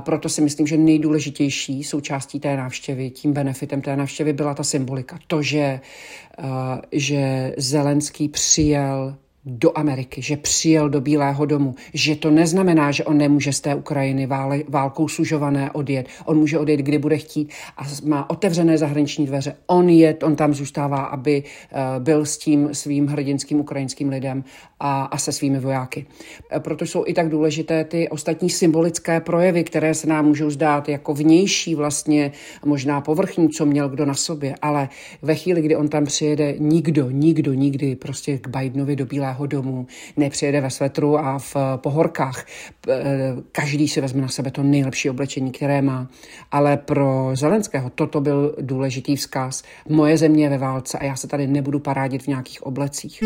proto 0.00 0.28
si 0.28 0.40
myslím, 0.40 0.66
že 0.66 0.76
nejdůležitější 0.76 1.84
součástí 1.84 2.40
té 2.40 2.56
návštěvy, 2.56 3.10
tím 3.10 3.32
benefitem 3.32 3.82
té 3.82 3.96
návštěvy 3.96 4.32
byla 4.32 4.54
ta 4.54 4.64
symbolika. 4.64 5.18
To, 5.26 5.42
že, 5.42 5.80
uh, 6.38 6.46
že 6.92 7.54
Zelenský 7.58 8.28
přijel 8.28 9.16
do 9.44 9.78
Ameriky, 9.78 10.22
že 10.22 10.36
přijel 10.36 10.88
do 10.88 11.00
Bílého 11.00 11.46
domu, 11.46 11.74
že 11.94 12.16
to 12.16 12.30
neznamená, 12.30 12.90
že 12.90 13.04
on 13.04 13.18
nemůže 13.18 13.52
z 13.52 13.60
té 13.60 13.74
Ukrajiny 13.74 14.28
válkou 14.68 15.08
sužované 15.08 15.70
odjet. 15.70 16.06
On 16.24 16.38
může 16.38 16.58
odjet, 16.58 16.76
kdy 16.76 16.98
bude 16.98 17.18
chtít 17.18 17.52
a 17.76 17.82
má 18.04 18.30
otevřené 18.30 18.78
zahraniční 18.78 19.26
dveře. 19.26 19.56
On 19.66 19.88
je, 19.88 20.16
on 20.22 20.36
tam 20.36 20.54
zůstává, 20.54 21.02
aby 21.02 21.42
uh, 21.42 22.04
byl 22.04 22.24
s 22.24 22.38
tím 22.38 22.68
svým 22.72 23.06
hrdinským 23.06 23.60
ukrajinským 23.60 24.08
lidem 24.08 24.44
a, 24.80 25.02
a 25.02 25.18
se 25.18 25.32
svými 25.32 25.60
vojáky. 25.60 26.06
E, 26.56 26.60
proto 26.60 26.86
jsou 26.86 27.04
i 27.06 27.14
tak 27.14 27.28
důležité 27.28 27.84
ty 27.84 28.08
ostatní 28.08 28.50
symbolické 28.50 29.20
projevy, 29.20 29.64
které 29.64 29.94
se 29.94 30.06
nám 30.06 30.26
můžou 30.26 30.50
zdát 30.50 30.88
jako 30.88 31.14
vnější 31.14 31.74
vlastně, 31.74 32.32
možná 32.64 33.00
povrchní, 33.00 33.48
co 33.48 33.66
měl 33.66 33.88
kdo 33.88 34.06
na 34.06 34.14
sobě, 34.14 34.54
ale 34.62 34.88
ve 35.22 35.34
chvíli, 35.34 35.62
kdy 35.62 35.76
on 35.76 35.88
tam 35.88 36.04
přijede, 36.04 36.54
nikdo, 36.58 37.10
nikdo, 37.10 37.54
nikdy 37.54 37.96
prostě 37.96 38.38
k 38.38 38.48
Bidenovi 38.48 38.96
do 38.96 39.06
Bílého 39.06 39.46
domu, 39.46 39.86
nepřijede 40.16 40.60
ve 40.60 40.70
svetru 40.70 41.18
a 41.18 41.38
v 41.38 41.56
pohorkách. 41.76 42.46
E, 42.88 43.36
každý 43.52 43.88
si 43.88 44.00
vezme 44.00 44.22
na 44.22 44.28
sebe 44.28 44.50
to 44.50 44.62
nejlepší 44.62 45.10
oblečení, 45.10 45.52
které 45.52 45.82
má. 45.82 46.08
Ale 46.50 46.76
pro 46.76 47.30
Zelenského 47.34 47.90
toto 47.90 48.20
byl 48.20 48.54
důležitý 48.60 49.16
vzkaz. 49.16 49.62
Moje 49.88 50.16
země 50.16 50.44
je 50.44 50.50
ve 50.50 50.58
válce 50.58 50.98
a 50.98 51.04
já 51.04 51.16
se 51.16 51.28
tady 51.28 51.46
nebudu 51.46 51.78
parádit 51.78 52.22
v 52.22 52.26
nějakých 52.26 52.62
oblecích. 52.62 53.22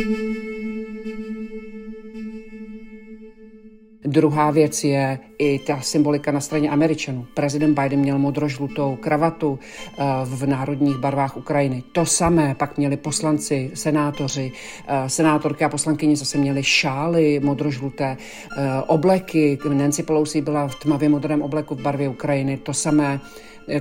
Druhá 4.06 4.50
věc 4.50 4.84
je 4.84 5.18
i 5.38 5.58
ta 5.58 5.80
symbolika 5.80 6.32
na 6.32 6.40
straně 6.40 6.70
Američanů. 6.70 7.26
Prezident 7.34 7.80
Biden 7.80 8.00
měl 8.00 8.18
modrožlutou 8.18 8.96
kravatu 8.96 9.58
eh, 9.58 10.04
v 10.24 10.46
národních 10.46 10.96
barvách 10.96 11.36
Ukrajiny. 11.36 11.82
To 11.92 12.06
samé 12.06 12.54
pak 12.54 12.78
měli 12.78 12.96
poslanci, 12.96 13.70
senátoři, 13.74 14.52
eh, 14.88 15.08
senátorky 15.08 15.64
a 15.64 15.68
poslankyně 15.68 16.16
zase 16.16 16.38
měli 16.38 16.62
šály 16.62 17.40
modrožluté, 17.40 18.16
eh, 18.16 18.82
obleky. 18.86 19.58
Nancy 19.68 20.02
Pelosi 20.02 20.40
byla 20.40 20.68
v 20.68 20.74
tmavě 20.74 21.08
modrém 21.08 21.42
obleku 21.42 21.74
v 21.74 21.82
barvě 21.82 22.08
Ukrajiny. 22.08 22.56
To 22.56 22.74
samé 22.74 23.20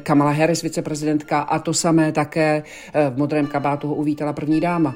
Kamala 0.04 0.32
Harris, 0.32 0.62
viceprezidentka, 0.62 1.40
a 1.40 1.60
to 1.60 1.74
samé 1.74 2.12
také 2.12 2.64
v 3.10 3.18
modrém 3.18 3.48
kabátu 3.48 3.88
ho 3.88 3.96
uvítala 3.96 4.34
první 4.34 4.60
dáma 4.60 4.96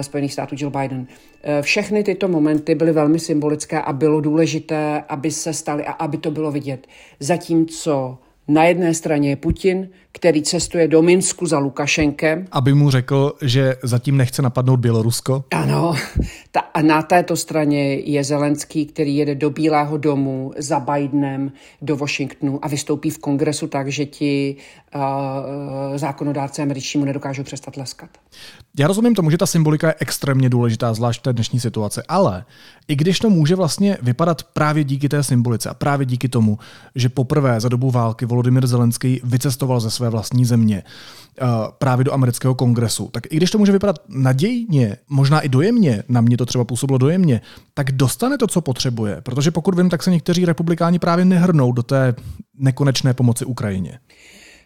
Spojených 0.00 0.32
států 0.32 0.54
Jill 0.58 0.70
Biden. 0.70 1.06
Eh, 1.42 1.62
všechny 1.62 2.04
tyto 2.04 2.28
momenty 2.28 2.74
byly 2.74 2.92
velmi 2.92 3.18
symbolické 3.18 3.82
a 3.82 3.92
bylo 3.92 4.20
důležité, 4.20 5.04
aby 5.08 5.30
se 5.30 5.52
staly 5.52 5.84
a 5.86 5.92
aby 5.92 6.18
to 6.18 6.30
bylo 6.30 6.50
vidět. 6.50 6.86
Zatímco 7.20 8.18
na 8.50 8.64
jedné 8.64 8.94
straně 8.94 9.30
je 9.30 9.36
Putin, 9.36 9.88
který 10.12 10.42
cestuje 10.42 10.88
do 10.88 11.02
Minsku 11.02 11.46
za 11.46 11.58
Lukašenkem. 11.58 12.46
Aby 12.52 12.74
mu 12.74 12.90
řekl, 12.90 13.32
že 13.42 13.76
zatím 13.82 14.16
nechce 14.16 14.42
napadnout 14.42 14.76
Bělorusko? 14.76 15.44
Ano. 15.50 15.94
Ta, 16.50 16.60
a 16.60 16.82
na 16.82 17.02
této 17.02 17.36
straně 17.36 17.94
je 17.94 18.24
Zelenský, 18.24 18.86
který 18.86 19.16
jede 19.16 19.34
do 19.34 19.50
Bílého 19.50 19.96
domu 19.96 20.52
za 20.58 20.80
Bidenem 20.80 21.52
do 21.82 21.96
Washingtonu 21.96 22.64
a 22.64 22.68
vystoupí 22.68 23.10
v 23.10 23.18
kongresu 23.18 23.66
tak, 23.66 23.88
že 23.88 24.06
ti 24.06 24.56
uh, 24.94 25.00
zákonodárce 25.96 26.62
američtí 26.62 26.98
mu 26.98 27.04
nedokážou 27.04 27.42
přestat 27.42 27.76
leskat. 27.76 28.10
Já 28.78 28.86
rozumím 28.86 29.14
tomu, 29.14 29.30
že 29.30 29.38
ta 29.38 29.46
symbolika 29.46 29.86
je 29.86 29.94
extrémně 29.98 30.48
důležitá, 30.48 30.94
zvlášť 30.94 31.20
v 31.20 31.22
té 31.22 31.32
dnešní 31.32 31.60
situaci, 31.60 32.00
ale 32.08 32.44
i 32.90 32.96
když 32.96 33.18
to 33.18 33.30
může 33.30 33.56
vlastně 33.56 33.98
vypadat 34.02 34.42
právě 34.42 34.84
díky 34.84 35.08
té 35.08 35.22
symbolice 35.22 35.68
a 35.70 35.74
právě 35.74 36.06
díky 36.06 36.28
tomu, 36.28 36.58
že 36.94 37.08
poprvé 37.08 37.60
za 37.60 37.68
dobu 37.68 37.90
války 37.90 38.26
Volodymyr 38.26 38.66
Zelenský 38.66 39.20
vycestoval 39.24 39.80
ze 39.80 39.90
své 39.90 40.10
vlastní 40.10 40.44
země 40.44 40.82
uh, 41.42 41.48
právě 41.78 42.04
do 42.04 42.12
amerického 42.12 42.54
kongresu, 42.54 43.08
tak 43.12 43.26
i 43.30 43.36
když 43.36 43.50
to 43.50 43.58
může 43.58 43.72
vypadat 43.72 43.96
nadějně, 44.08 44.96
možná 45.08 45.40
i 45.40 45.48
dojemně, 45.48 46.02
na 46.08 46.20
mě 46.20 46.36
to 46.36 46.46
třeba 46.46 46.64
působilo 46.64 46.98
dojemně, 46.98 47.40
tak 47.74 47.92
dostane 47.92 48.38
to, 48.38 48.46
co 48.46 48.60
potřebuje. 48.60 49.20
Protože 49.20 49.50
pokud 49.50 49.78
vím, 49.78 49.90
tak 49.90 50.02
se 50.02 50.10
někteří 50.10 50.44
republikáni 50.44 50.98
právě 50.98 51.24
nehrnou 51.24 51.72
do 51.72 51.82
té 51.82 52.14
nekonečné 52.58 53.14
pomoci 53.14 53.44
Ukrajině. 53.44 53.98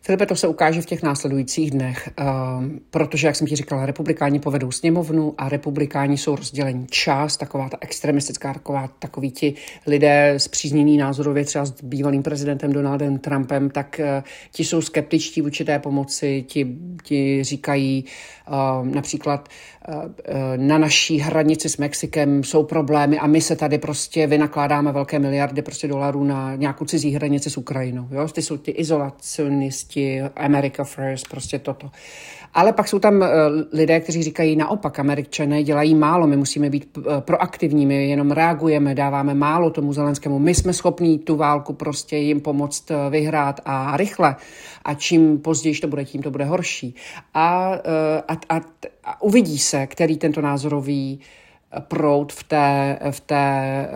Filipe, 0.06 0.26
to 0.26 0.36
se 0.36 0.48
ukáže 0.48 0.80
v 0.80 0.86
těch 0.86 1.02
následujících 1.02 1.70
dnech, 1.70 2.10
um, 2.58 2.80
protože, 2.90 3.26
jak 3.26 3.36
jsem 3.36 3.46
ti 3.46 3.56
říkala, 3.56 3.86
republikáni 3.86 4.40
povedou 4.40 4.70
sněmovnu 4.70 5.34
a 5.38 5.48
republikáni 5.48 6.18
jsou 6.18 6.36
rozdělení. 6.36 6.86
Část, 6.90 7.36
taková 7.36 7.68
ta 7.68 7.76
extremistická, 7.80 8.54
taková, 8.54 8.88
takový 8.98 9.30
ti 9.30 9.54
lidé 9.86 10.38
příznění 10.50 10.96
názorově 10.96 11.44
třeba 11.44 11.64
s 11.64 11.82
bývalým 11.82 12.22
prezidentem 12.22 12.72
Donaldem 12.72 13.18
Trumpem, 13.18 13.70
tak 13.70 14.00
uh, 14.00 14.22
ti 14.52 14.64
jsou 14.64 14.80
skeptičtí 14.80 15.40
v 15.40 15.44
určité 15.44 15.78
pomoci, 15.78 16.44
ti, 16.48 16.76
ti 17.02 17.44
říkají 17.44 18.04
uh, 18.48 18.86
například 18.86 19.48
na 20.56 20.78
naší 20.78 21.18
hranici 21.18 21.68
s 21.68 21.76
Mexikem 21.76 22.44
jsou 22.44 22.62
problémy 22.62 23.18
a 23.18 23.26
my 23.26 23.40
se 23.40 23.56
tady 23.56 23.78
prostě 23.78 24.26
vynakládáme 24.26 24.92
velké 24.92 25.18
miliardy 25.18 25.62
prostě 25.62 25.88
dolarů 25.88 26.24
na 26.24 26.56
nějakou 26.56 26.84
cizí 26.84 27.10
hranici 27.10 27.50
s 27.50 27.56
Ukrajinou. 27.56 28.08
Jo? 28.10 28.28
Ty 28.28 28.42
jsou 28.42 28.56
ty 28.56 28.70
izolacionisti, 28.70 30.22
America 30.22 30.84
First, 30.84 31.28
prostě 31.28 31.58
toto. 31.58 31.90
Ale 32.54 32.72
pak 32.72 32.88
jsou 32.88 32.98
tam 32.98 33.22
eh, 33.22 33.28
lidé, 33.72 34.00
kteří 34.00 34.22
říkají 34.22 34.56
naopak, 34.56 34.98
američané 34.98 35.62
dělají 35.62 35.94
málo, 35.94 36.26
my 36.26 36.36
musíme 36.36 36.70
být 36.70 36.98
eh, 36.98 37.20
proaktivní, 37.20 37.86
my 37.86 38.08
jenom 38.08 38.30
reagujeme, 38.30 38.94
dáváme 38.94 39.34
málo 39.34 39.70
tomu 39.70 39.92
Zelenskému, 39.92 40.38
my 40.38 40.54
jsme 40.54 40.72
schopní 40.72 41.18
tu 41.18 41.36
válku 41.36 41.72
prostě 41.72 42.16
jim 42.16 42.40
pomoct 42.40 42.90
eh, 42.90 43.10
vyhrát 43.10 43.60
a 43.64 43.96
rychle 43.96 44.36
a 44.84 44.94
čím 44.94 45.38
později 45.38 45.74
to 45.74 45.88
bude, 45.88 46.04
tím 46.04 46.22
to 46.22 46.30
bude 46.30 46.44
horší. 46.44 46.94
A, 47.34 47.74
a, 48.28 48.56
a, 48.56 48.60
a 49.04 49.22
uvidí 49.22 49.58
se, 49.58 49.86
který 49.86 50.16
tento 50.16 50.40
názorový 50.40 51.20
proud 51.80 52.32
v 52.32 52.44
té, 52.44 52.98
v, 53.10 53.20
té, 53.20 53.88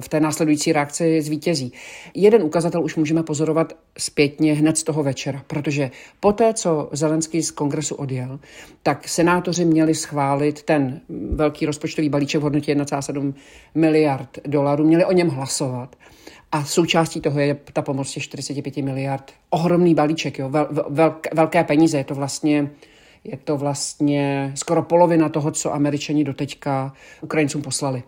v 0.00 0.08
té 0.08 0.20
následující 0.20 0.72
reakci 0.72 1.22
zvítězí. 1.22 1.72
Jeden 2.14 2.42
ukazatel 2.42 2.84
už 2.84 2.96
můžeme 2.96 3.22
pozorovat 3.22 3.72
zpětně 3.98 4.54
hned 4.54 4.78
z 4.78 4.82
toho 4.82 5.02
večera, 5.02 5.42
protože 5.46 5.90
poté, 6.20 6.54
co 6.54 6.88
Zelenský 6.92 7.42
z 7.42 7.50
kongresu 7.50 7.94
odjel, 7.94 8.40
tak 8.82 9.08
senátoři 9.08 9.64
měli 9.64 9.94
schválit 9.94 10.62
ten 10.62 11.00
velký 11.30 11.66
rozpočtový 11.66 12.08
balíček 12.08 12.40
v 12.40 12.44
hodnotě 12.44 12.74
1,7 12.74 13.34
miliard 13.74 14.38
dolarů, 14.46 14.84
měli 14.84 15.04
o 15.04 15.12
něm 15.12 15.28
hlasovat. 15.28 15.96
A 16.52 16.64
součástí 16.64 17.20
toho 17.20 17.40
je 17.40 17.56
ta 17.72 17.82
pomoc 17.82 18.12
těch 18.12 18.22
45 18.22 18.76
miliard. 18.76 19.32
Ohromný 19.50 19.94
balíček, 19.94 20.38
jo, 20.38 20.48
vel, 20.48 20.68
vel, 20.88 21.14
velké 21.32 21.64
peníze. 21.64 21.98
Je 21.98 22.04
to 22.04 22.14
vlastně 22.14 22.70
je 23.24 23.36
to 23.36 23.56
vlastně 23.56 24.52
skoro 24.54 24.82
polovina 24.82 25.28
toho, 25.28 25.50
co 25.50 25.74
američani 25.74 26.24
doteďka 26.24 26.92
Ukrajincům 27.20 27.62
poslali. 27.62 28.02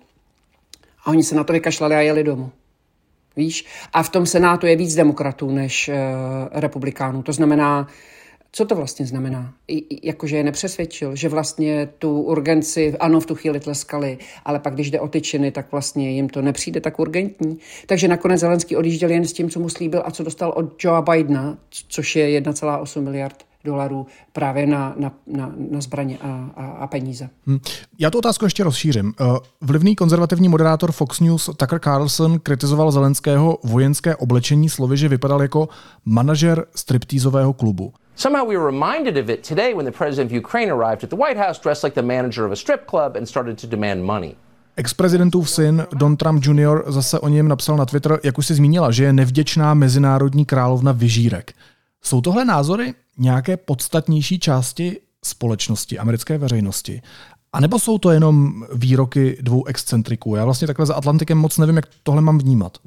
A 1.05 1.11
oni 1.11 1.23
se 1.23 1.35
na 1.35 1.45
to 1.45 1.53
vykašlali 1.53 1.95
a 1.95 2.01
jeli 2.01 2.25
domů. 2.25 2.51
Víš? 3.37 3.67
A 3.93 4.03
v 4.03 4.09
tom 4.09 4.27
Senátu 4.27 4.67
je 4.67 4.77
víc 4.77 4.95
demokratů 4.95 5.51
než 5.51 5.89
uh, 5.89 5.95
republikánů. 6.53 7.23
To 7.23 7.33
znamená, 7.33 7.89
Co 8.55 8.65
to 8.65 8.75
vlastně 8.75 9.07
znamená? 9.07 9.55
I, 9.69 10.07
jakože 10.07 10.37
je 10.37 10.45
nepřesvědčil, 10.45 11.17
že 11.17 11.29
vlastně 11.29 11.89
tu 11.99 12.21
urgenci, 12.23 12.95
ano, 13.01 13.21
v 13.21 13.27
tu 13.27 13.35
chvíli 13.35 13.61
tleskali, 13.61 14.19
ale 14.45 14.59
pak, 14.59 14.75
když 14.75 14.91
jde 14.91 15.01
o 15.01 15.09
ty 15.09 15.21
činy, 15.21 15.51
tak 15.51 15.73
vlastně 15.73 16.11
jim 16.11 16.29
to 16.29 16.43
nepřijde 16.43 16.81
tak 16.81 16.99
urgentní. 16.99 17.59
Takže 17.87 18.09
nakonec 18.09 18.41
Zelenský 18.41 18.77
odjížděl 18.77 19.11
jen 19.11 19.25
s 19.25 19.33
tím, 19.33 19.51
co 19.51 19.61
mu 19.61 19.69
slíbil 19.69 20.03
a 20.05 20.11
co 20.11 20.23
dostal 20.23 20.53
od 20.57 20.85
Joea 20.85 21.03
Bidena, 21.03 21.59
což 21.89 22.17
je 22.17 22.41
1,8 22.41 23.01
miliard 23.01 23.45
dolarů 23.65 24.07
právě 24.33 24.67
na, 24.67 24.95
na, 24.97 25.13
na, 25.27 25.53
na 25.71 25.81
zbraně 25.81 26.19
a, 26.23 26.51
a, 26.57 26.67
a 26.67 26.87
peníze. 26.87 27.29
Hmm. 27.47 27.59
Já 27.99 28.11
tu 28.11 28.19
otázku 28.19 28.45
ještě 28.45 28.65
rozšířím. 28.65 29.15
Eh, 29.21 29.25
vlivný 29.61 29.97
konzervativní 29.97 30.49
moderátor 30.49 30.93
Fox 30.93 31.21
News 31.21 31.51
Tucker 31.57 31.81
Carlson 31.81 32.39
kritizoval 32.39 32.93
Zelenského 32.93 33.59
vojenské 33.65 34.17
oblečení 34.17 34.69
slovy, 34.69 34.97
že 34.97 35.09
vypadal 35.09 35.43
jako 35.43 35.69
manažer 36.05 36.65
striptýzového 36.75 37.53
klubu. 37.53 37.93
Somehow 38.17 38.49
we 38.49 38.59
were 38.59 38.67
reminded 38.67 39.17
of 39.17 39.29
it 39.31 39.49
today 39.49 39.75
when 39.75 39.87
the 39.87 39.99
president 39.99 40.33
of 40.33 40.45
Ukraine 40.45 40.73
arrived 40.73 41.05
at 41.05 41.11
the 41.11 41.17
White 41.17 41.39
House 41.39 41.61
dressed 41.63 41.85
like 41.85 41.95
the 41.95 42.07
manager 42.07 42.45
of 42.45 42.53
a 42.53 42.57
strip 42.57 42.81
club 42.87 43.17
and 43.17 43.27
started 43.27 43.61
to 43.61 43.67
demand 43.67 44.05
money. 44.05 44.35
Ex-prezidentův 44.77 45.51
syn 45.51 45.87
Don 45.95 46.17
Trump 46.17 46.45
Jr. 46.45 46.83
zase 46.87 47.19
o 47.19 47.29
něm 47.29 47.49
napsal 47.49 47.77
na 47.77 47.87
Twitter, 47.87 48.21
jak 48.25 48.39
už 48.39 48.47
si 48.47 48.55
zmínila, 48.55 48.91
že 48.91 49.05
je 49.05 49.13
nevděčná 49.13 49.75
mezinárodní 49.75 50.45
královna 50.45 50.93
vyžírek. 50.93 51.53
Jsou 52.03 52.21
tohle 52.21 52.45
názory 52.45 52.95
nějaké 53.19 53.57
podstatnější 53.57 54.39
části 54.39 55.01
společnosti, 55.25 55.99
americké 55.99 56.39
veřejnosti? 56.39 57.03
A 57.53 57.61
nebo 57.61 57.79
jsou 57.79 57.99
to 57.99 58.11
jenom 58.11 58.65
výroky 58.75 59.39
dvou 59.41 59.67
excentriků? 59.67 60.37
Já 60.37 60.45
vlastně 60.45 60.67
takhle 60.67 60.87
za 60.87 60.95
Atlantikem 60.95 61.39
moc 61.39 61.59
nevím, 61.59 61.77
jak 61.77 61.87
tohle 62.03 62.23
mám 62.23 62.39
vnímat. 62.39 62.79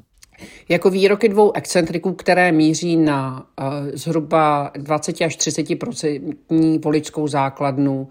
Jako 0.68 0.90
výroky 0.90 1.28
dvou 1.28 1.52
excentriků, 1.52 2.12
které 2.12 2.52
míří 2.52 2.96
na 2.96 3.46
uh, 3.60 3.66
zhruba 3.94 4.70
20 4.78 5.20
až 5.20 5.38
30% 5.38 6.80
voličskou 6.84 7.28
základnu, 7.28 8.08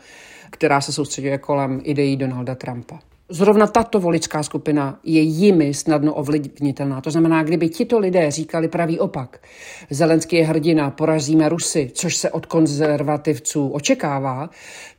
která 0.50 0.82
se 0.82 0.92
soustředuje 0.94 1.38
kolem 1.38 1.82
ideí 1.84 2.18
Donalda 2.18 2.56
Trumpa. 2.56 3.00
Zrovna 3.30 3.68
tato 3.68 4.00
voličská 4.00 4.44
skupina 4.44 5.00
je 5.04 5.22
jimi 5.22 5.74
snadno 5.74 6.14
ovlivnitelná. 6.14 7.02
To 7.02 7.12
znamená, 7.12 7.44
kdyby 7.44 7.70
tito 7.70 8.00
lidé 8.00 8.32
říkali 8.32 8.68
pravý 8.68 9.00
opak. 9.00 9.42
Zelenský 9.90 10.36
je 10.36 10.46
hrdina, 10.46 10.92
porazíme 10.92 11.50
Rusy, 11.50 11.92
což 11.94 12.16
se 12.16 12.32
od 12.32 12.46
konzervativců 12.46 13.70
očekává, 13.70 14.50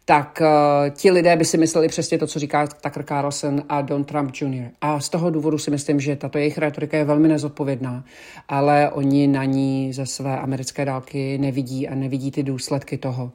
tak 0.05 0.43
uh, 0.43 0.91
ti 0.91 1.11
lidé 1.11 1.37
by 1.37 1.45
si 1.45 1.59
mysleli 1.59 1.89
přesně 1.89 2.19
to, 2.19 2.27
co 2.27 2.39
říká 2.39 2.67
Tucker 2.67 3.05
Carlson 3.05 3.63
a 3.69 3.81
Don 3.83 4.05
Trump 4.05 4.35
Jr. 4.41 4.71
A 4.81 5.01
z 5.01 5.09
toho 5.09 5.31
důvodu 5.31 5.59
si 5.59 5.71
myslím, 5.71 6.01
že 6.01 6.17
tato 6.17 6.39
jejich 6.39 6.59
retorika 6.59 6.97
je 6.97 7.05
velmi 7.05 7.29
nezodpovědná, 7.29 8.05
ale 8.49 8.91
oni 8.91 9.27
na 9.27 9.45
ní 9.45 9.93
ze 9.93 10.07
své 10.07 10.39
americké 10.39 10.85
dálky 10.85 11.39
nevidí 11.39 11.89
a 11.89 11.95
nevidí 11.95 12.31
ty 12.31 12.43
důsledky 12.43 12.99
toho, 12.99 13.33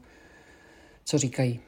co 1.05 1.17
říkají. 1.17 1.59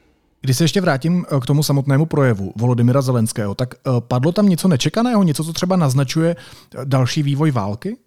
Když 0.46 0.58
se 0.58 0.64
ještě 0.64 0.82
vrátím 0.82 1.26
eh, 1.26 1.40
k 1.40 1.46
tomu 1.46 1.64
samotnému 1.64 2.06
projevu 2.06 2.54
Volodymyra 2.56 3.02
Zelenského, 3.02 3.56
tak 3.56 3.76
eh, 3.76 3.92
padlo 4.00 4.32
tam 4.32 4.50
něco 4.50 4.68
nečekaného, 4.68 5.24
něco, 5.24 5.44
co 5.44 5.54
třeba 5.54 5.76
naznačuje 5.76 6.36
eh, 6.36 6.80
další 6.86 7.24
vývoj 7.24 7.52
války? 7.52 7.98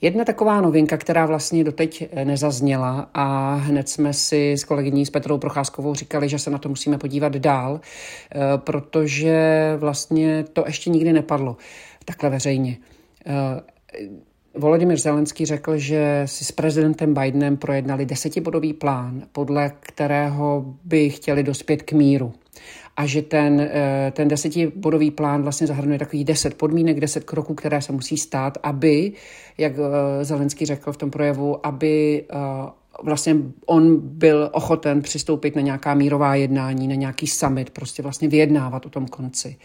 Jedna 0.00 0.24
taková 0.24 0.60
novinka, 0.60 0.96
která 0.96 1.26
vlastně 1.26 1.64
doteď 1.64 2.08
nezazněla 2.24 3.10
a 3.14 3.54
hned 3.54 3.88
jsme 3.88 4.12
si 4.12 4.52
s 4.52 4.64
kolegyní 4.64 5.06
s 5.06 5.10
Petrou 5.10 5.38
Procházkovou 5.38 5.94
říkali, 5.94 6.28
že 6.28 6.38
se 6.38 6.50
na 6.50 6.58
to 6.58 6.68
musíme 6.68 6.98
podívat 6.98 7.36
dál, 7.36 7.80
protože 8.56 9.74
vlastně 9.78 10.44
to 10.52 10.64
ještě 10.66 10.90
nikdy 10.90 11.12
nepadlo 11.12 11.56
takhle 12.04 12.30
veřejně. 12.30 12.76
Volodymyr 14.54 14.98
Zelenský 14.98 15.46
řekl, 15.46 15.78
že 15.78 16.22
si 16.26 16.44
s 16.44 16.52
prezidentem 16.52 17.14
Bidenem 17.14 17.56
projednali 17.56 18.06
desetibodový 18.06 18.72
plán, 18.72 19.22
podle 19.32 19.72
kterého 19.80 20.74
by 20.84 21.10
chtěli 21.10 21.42
dospět 21.42 21.82
k 21.82 21.92
míru. 21.92 22.32
A 22.96 23.06
že 23.06 23.22
ten, 23.22 23.60
eh, 23.60 24.12
ten 24.16 24.28
desetibodový 24.28 25.10
plán 25.10 25.42
vlastně 25.42 25.66
zahrnuje 25.66 25.98
takových 25.98 26.24
deset 26.24 26.54
podmínek, 26.54 27.00
deset 27.00 27.24
kroků, 27.24 27.54
které 27.54 27.82
se 27.82 27.92
musí 27.92 28.16
stát, 28.16 28.58
aby, 28.62 29.12
jak 29.58 29.72
eh, 29.72 30.24
Zelenský 30.24 30.66
řekl 30.66 30.92
v 30.92 30.96
tom 30.96 31.10
projevu, 31.10 31.66
aby 31.66 32.24
eh, 32.30 32.36
vlastně 33.02 33.36
on 33.66 33.96
byl 34.00 34.50
ochoten 34.52 35.02
přistoupit 35.02 35.56
na 35.56 35.62
nějaká 35.62 35.94
mírová 35.94 36.34
jednání, 36.34 36.88
na 36.88 36.94
nějaký 36.94 37.26
summit, 37.26 37.70
prostě 37.70 38.02
vlastně 38.02 38.28
vyjednávat 38.28 38.86
o 38.86 38.90
tom 38.90 39.06
konci. 39.06 39.56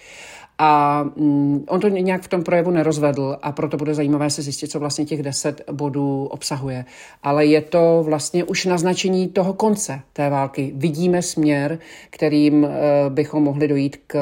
A 0.57 1.03
mm, 1.15 1.65
on 1.67 1.79
to 1.79 1.87
nějak 1.87 2.21
v 2.21 2.27
tom 2.27 2.43
projevu 2.43 2.71
nerozvedl 2.71 3.37
a 3.41 3.51
proto 3.51 3.77
bude 3.77 3.93
zajímavé 3.93 4.29
se 4.29 4.41
zjistit, 4.41 4.67
co 4.67 4.79
vlastně 4.79 5.05
těch 5.05 5.23
deset 5.23 5.61
bodů 5.71 6.25
obsahuje. 6.25 6.85
Ale 7.23 7.45
je 7.45 7.61
to 7.61 8.03
vlastně 8.05 8.43
už 8.43 8.65
naznačení 8.65 9.27
toho 9.27 9.53
konce 9.53 9.99
té 10.13 10.29
války. 10.29 10.71
Vidíme 10.75 11.21
směr, 11.21 11.79
kterým 12.09 12.65
eh, 12.65 12.69
bychom 13.09 13.43
mohli 13.43 13.67
dojít 13.67 13.97
k 14.07 14.15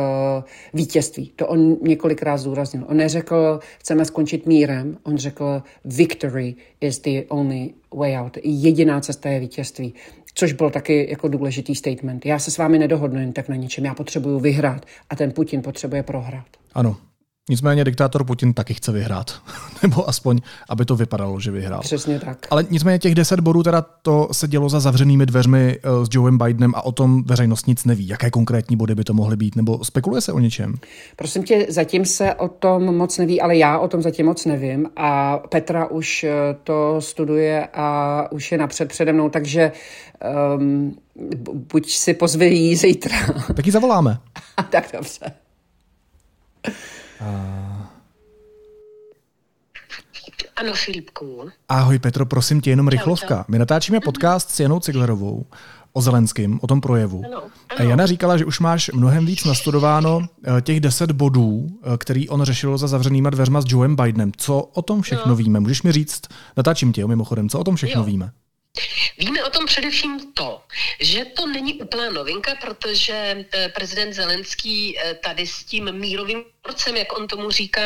vítězství. 0.74 1.32
To 1.36 1.48
on 1.48 1.78
několikrát 1.82 2.38
zdůraznil. 2.38 2.86
On 2.88 2.98
neřekl, 2.98 3.60
chceme 3.80 4.06
skončit 4.06 4.46
mírem, 4.46 4.98
on 5.04 5.18
řekl, 5.18 5.64
victory 5.86 6.56
is 6.82 7.00
the 7.00 7.24
only 7.28 7.70
way 7.94 8.18
out. 8.18 8.38
Jediná 8.44 9.02
cesta 9.02 9.30
je 9.30 9.40
vítězství 9.40 9.94
což 10.34 10.54
byl 10.54 10.70
taky 10.70 11.08
jako 11.10 11.28
důležitý 11.28 11.76
statement. 11.76 12.26
Já 12.26 12.40
se 12.40 12.52
s 12.52 12.58
vámi 12.58 12.80
nedohodnu 12.80 13.20
jen 13.20 13.34
tak 13.34 13.50
na 13.50 13.56
ničem, 13.56 13.86
já 13.86 13.94
potřebuju 13.94 14.40
vyhrát 14.40 14.86
a 15.10 15.16
ten 15.16 15.32
Putin 15.32 15.62
potřebuje 15.62 16.04
prohrát. 16.04 16.23
Ano, 16.74 16.98
Nicméně 17.50 17.84
diktátor 17.84 18.24
Putin 18.24 18.54
taky 18.54 18.74
chce 18.74 18.92
vyhrát. 18.92 19.42
Nebo 19.84 20.10
aspoň, 20.10 20.40
aby 20.70 20.86
to 20.86 20.96
vypadalo, 20.96 21.40
že 21.40 21.52
vyhrál. 21.52 21.82
Přesně 21.82 22.20
tak. 22.20 22.48
Ale 22.50 22.66
nicméně 22.70 23.00
těch 23.00 23.16
deset 23.16 23.40
bodů 23.40 23.64
teda 23.64 23.82
to 23.82 24.28
se 24.32 24.48
dělo 24.48 24.70
za 24.70 24.80
zavřenými 24.80 25.26
dveřmi 25.26 25.80
eh, 25.84 26.06
s 26.06 26.10
Joeem 26.12 26.38
Bidenem 26.38 26.76
a 26.76 26.82
o 26.82 26.92
tom 26.92 27.24
veřejnost 27.24 27.68
nic 27.68 27.86
neví. 27.86 28.08
Jaké 28.08 28.32
konkrétní 28.32 28.76
body 28.76 28.96
by 28.96 29.04
to 29.04 29.14
mohly 29.14 29.38
být? 29.38 29.56
Nebo 29.56 29.86
spekuluje 29.86 30.22
se 30.22 30.34
o 30.34 30.40
něčem? 30.40 30.76
Prosím 31.16 31.44
tě, 31.44 31.66
zatím 31.70 32.06
se 32.06 32.34
o 32.34 32.48
tom 32.48 32.98
moc 32.98 33.18
neví, 33.18 33.42
ale 33.42 33.58
já 33.58 33.80
o 33.80 33.88
tom 33.88 34.02
zatím 34.02 34.26
moc 34.26 34.46
nevím. 34.46 34.90
A 34.96 35.38
Petra 35.38 35.88
už 35.88 36.24
eh, 36.24 36.32
to 36.64 37.02
studuje 37.02 37.68
a 37.74 38.28
už 38.32 38.52
je 38.52 38.58
napřed 38.58 38.90
přede 38.90 39.14
mnou, 39.14 39.30
takže 39.30 39.72
um, 40.58 40.98
buď 41.54 41.92
si 41.92 42.14
pozvějí 42.14 42.76
zítra. 42.76 43.18
Tak 43.56 43.66
ji 43.66 43.72
zavoláme. 43.72 44.18
tak 44.70 44.90
dobře. 44.94 45.43
Ano, 50.56 50.74
Filipku. 50.74 51.50
Ahoj 51.70 52.00
Petro, 52.00 52.26
prosím 52.26 52.62
tě, 52.62 52.70
jenom 52.70 52.88
rychlovka. 52.88 53.46
My 53.48 53.60
natáčíme 53.60 54.00
podcast 54.00 54.50
s 54.50 54.60
Janou 54.60 54.80
Ciglerovou 54.80 55.46
o 55.94 56.02
Zelenským, 56.02 56.60
o 56.62 56.68
tom 56.68 56.82
projevu. 56.82 57.24
Ano, 57.26 57.38
ano. 57.38 57.50
A 57.78 57.84
Jana 57.84 58.06
říkala, 58.06 58.38
že 58.38 58.46
už 58.46 58.60
máš 58.60 58.92
mnohem 58.94 59.26
víc 59.26 59.46
nastudováno 59.46 60.22
eh, 60.44 60.62
těch 60.62 60.80
deset 60.80 61.12
bodů, 61.12 61.68
eh, 61.84 61.98
který 61.98 62.30
on 62.30 62.44
řešil 62.44 62.78
za 62.78 62.88
zavřenýma 62.88 63.30
dveřma 63.30 63.62
s 63.62 63.66
Joeem 63.68 63.96
Bidenem. 63.96 64.32
Co 64.38 64.60
o 64.62 64.82
tom 64.82 65.02
všechno 65.02 65.30
no. 65.30 65.36
víme? 65.36 65.60
Můžeš 65.60 65.84
mi 65.84 65.92
říct, 65.92 66.22
natáčím 66.58 66.94
tě, 66.94 67.02
jo, 67.02 67.08
mimochodem, 67.08 67.50
co 67.50 67.60
o 67.60 67.64
tom 67.64 67.76
všechno 67.76 68.02
jo. 68.02 68.06
víme? 68.06 68.32
Víme 69.18 69.44
o 69.44 69.50
tom 69.50 69.66
především 69.66 70.34
to, 70.34 70.64
že 71.00 71.26
to 71.26 71.48
není 71.48 71.74
úplná 71.74 72.10
novinka, 72.10 72.56
protože 72.56 73.46
eh, 73.54 73.70
prezident 73.70 74.14
Zelenský 74.14 74.98
tady 75.22 75.48
s 75.48 75.64
tím 75.64 75.92
mírovým 75.92 76.44
porcem, 76.64 76.96
jak 76.96 77.18
on 77.18 77.28
tomu 77.28 77.52
říká, 77.52 77.82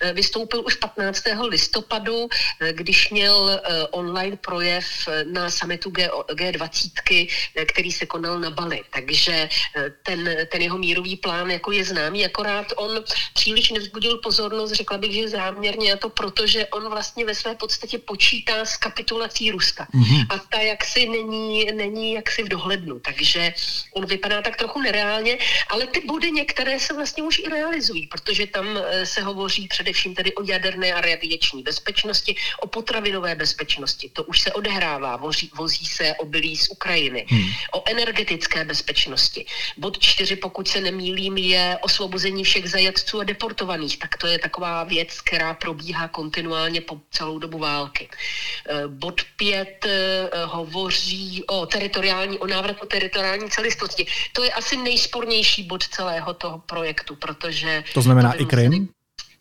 eh, 0.00 0.12
vystoupil 0.12 0.64
už 0.66 0.74
15. 0.74 1.48
listopadu, 1.48 2.28
eh, 2.60 2.72
když 2.72 3.10
měl 3.10 3.50
eh, 3.50 3.86
online 3.90 4.36
projev 4.36 4.84
na 5.32 5.50
summitu 5.50 5.90
G, 5.90 6.08
G20, 6.32 7.28
který 7.66 7.92
se 7.92 8.06
konal 8.06 8.40
na 8.40 8.50
Bali. 8.50 8.80
Takže 8.90 9.48
ten, 10.02 10.36
ten 10.48 10.62
jeho 10.62 10.78
mírový 10.78 11.16
plán 11.16 11.50
jako 11.50 11.72
je 11.72 11.84
známý, 11.84 12.24
akorát 12.24 12.66
on 12.76 13.04
příliš 13.34 13.70
nevzbudil 13.70 14.18
pozornost, 14.18 14.72
řekla 14.72 14.98
bych, 14.98 15.12
že 15.12 15.28
záměrně 15.28 15.92
a 15.92 15.96
to 15.96 16.08
proto, 16.08 16.46
že 16.46 16.66
on 16.66 16.88
vlastně 16.88 17.24
ve 17.24 17.34
své 17.34 17.54
podstatě 17.54 17.98
počítá 17.98 18.64
s 18.64 18.76
kapitulací 18.76 19.50
Ruska. 19.50 19.86
Mm-hmm. 19.94 20.23
A 20.30 20.38
ta 20.38 20.60
jaksi 20.60 21.08
není, 21.08 21.64
není 21.72 22.12
jaksi 22.12 22.42
v 22.42 22.48
dohlednu, 22.48 23.00
takže 23.00 23.54
on 23.92 24.06
vypadá 24.06 24.42
tak 24.42 24.56
trochu 24.56 24.82
nereálně, 24.82 25.38
ale 25.68 25.86
ty 25.86 26.00
body 26.06 26.30
některé 26.30 26.80
se 26.80 26.94
vlastně 26.94 27.22
už 27.22 27.38
i 27.38 27.48
realizují, 27.48 28.06
protože 28.06 28.46
tam 28.46 28.78
eh, 28.78 29.06
se 29.06 29.22
hovoří 29.22 29.68
především 29.68 30.14
tedy 30.14 30.34
o 30.34 30.42
jaderné 30.42 30.92
a 30.92 31.00
radiační 31.00 31.62
bezpečnosti, 31.62 32.36
o 32.60 32.66
potravinové 32.66 33.34
bezpečnosti. 33.34 34.10
To 34.12 34.24
už 34.24 34.40
se 34.40 34.52
odehrává, 34.52 35.16
vozí, 35.16 35.50
vozí 35.54 35.86
se 35.86 36.14
obilí 36.14 36.56
z 36.56 36.68
Ukrajiny, 36.70 37.26
hmm. 37.28 37.48
o 37.74 37.82
energetické 37.90 38.64
bezpečnosti. 38.64 39.46
Bod 39.76 39.98
čtyři, 39.98 40.36
pokud 40.36 40.68
se 40.68 40.80
nemýlím, 40.80 41.36
je 41.36 41.78
osvobození 41.80 42.44
všech 42.44 42.70
zajatců 42.70 43.20
a 43.20 43.24
deportovaných. 43.24 43.98
Tak 43.98 44.16
to 44.16 44.26
je 44.26 44.38
taková 44.38 44.84
věc, 44.84 45.20
která 45.20 45.54
probíhá 45.54 46.08
kontinuálně 46.08 46.80
po 46.80 47.00
celou 47.10 47.38
dobu 47.38 47.58
války. 47.58 48.08
Eh, 48.08 48.88
bod 48.88 49.20
pět 49.36 49.84
eh, 49.86 50.13
hovoří 50.44 51.44
o 51.46 51.66
teritoriální, 51.66 52.38
o 52.38 52.46
návratu 52.46 52.86
teritoriální 52.86 53.50
celistvosti. 53.50 54.06
To 54.32 54.44
je 54.44 54.52
asi 54.52 54.76
nejspornější 54.76 55.62
bod 55.62 55.88
celého 55.88 56.34
toho 56.34 56.58
projektu, 56.58 57.16
protože 57.16 57.84
to 57.94 58.02
znamená 58.02 58.32
i 58.32 58.44
Krym? 58.44 58.88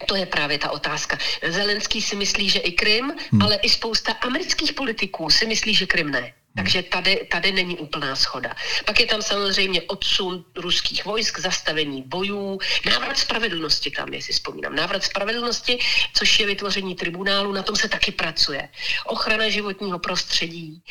To 0.06 0.16
je 0.16 0.26
právě 0.26 0.58
ta 0.58 0.72
otázka. 0.72 1.18
Zelenský 1.48 2.02
si 2.02 2.16
myslí, 2.16 2.50
že 2.50 2.60
i 2.60 2.72
Krym, 2.72 3.14
hmm. 3.32 3.42
ale 3.42 3.56
i 3.56 3.70
spousta 3.70 4.14
amerických 4.14 4.74
politiků 4.74 5.30
si 5.30 5.46
myslí, 5.46 5.74
že 5.74 5.86
Krym 5.86 6.12
ne. 6.12 6.34
Takže 6.56 6.84
tady, 6.84 7.28
tady 7.32 7.52
není 7.52 7.78
úplná 7.78 8.16
schoda. 8.16 8.56
Pak 8.86 9.00
je 9.00 9.06
tam 9.06 9.22
samozřejmě 9.22 9.82
odsun 9.82 10.46
ruských 10.56 11.06
vojsk, 11.06 11.40
zastavení 11.40 12.02
bojů, 12.02 12.60
návrat 12.86 13.18
spravedlnosti 13.18 13.92
tam, 13.92 14.14
jestli 14.14 14.34
vzpomínám. 14.34 14.76
Návrat 14.76 15.04
spravedlnosti, 15.04 15.80
což 16.14 16.40
je 16.40 16.46
vytvoření 16.46 16.96
tribunálu, 16.96 17.52
na 17.52 17.64
tom 17.64 17.76
se 17.76 17.90
taky 17.90 18.12
pracuje. 18.12 18.70
Ochrana 19.06 19.50
životního 19.50 20.00
prostředí. 20.00 20.82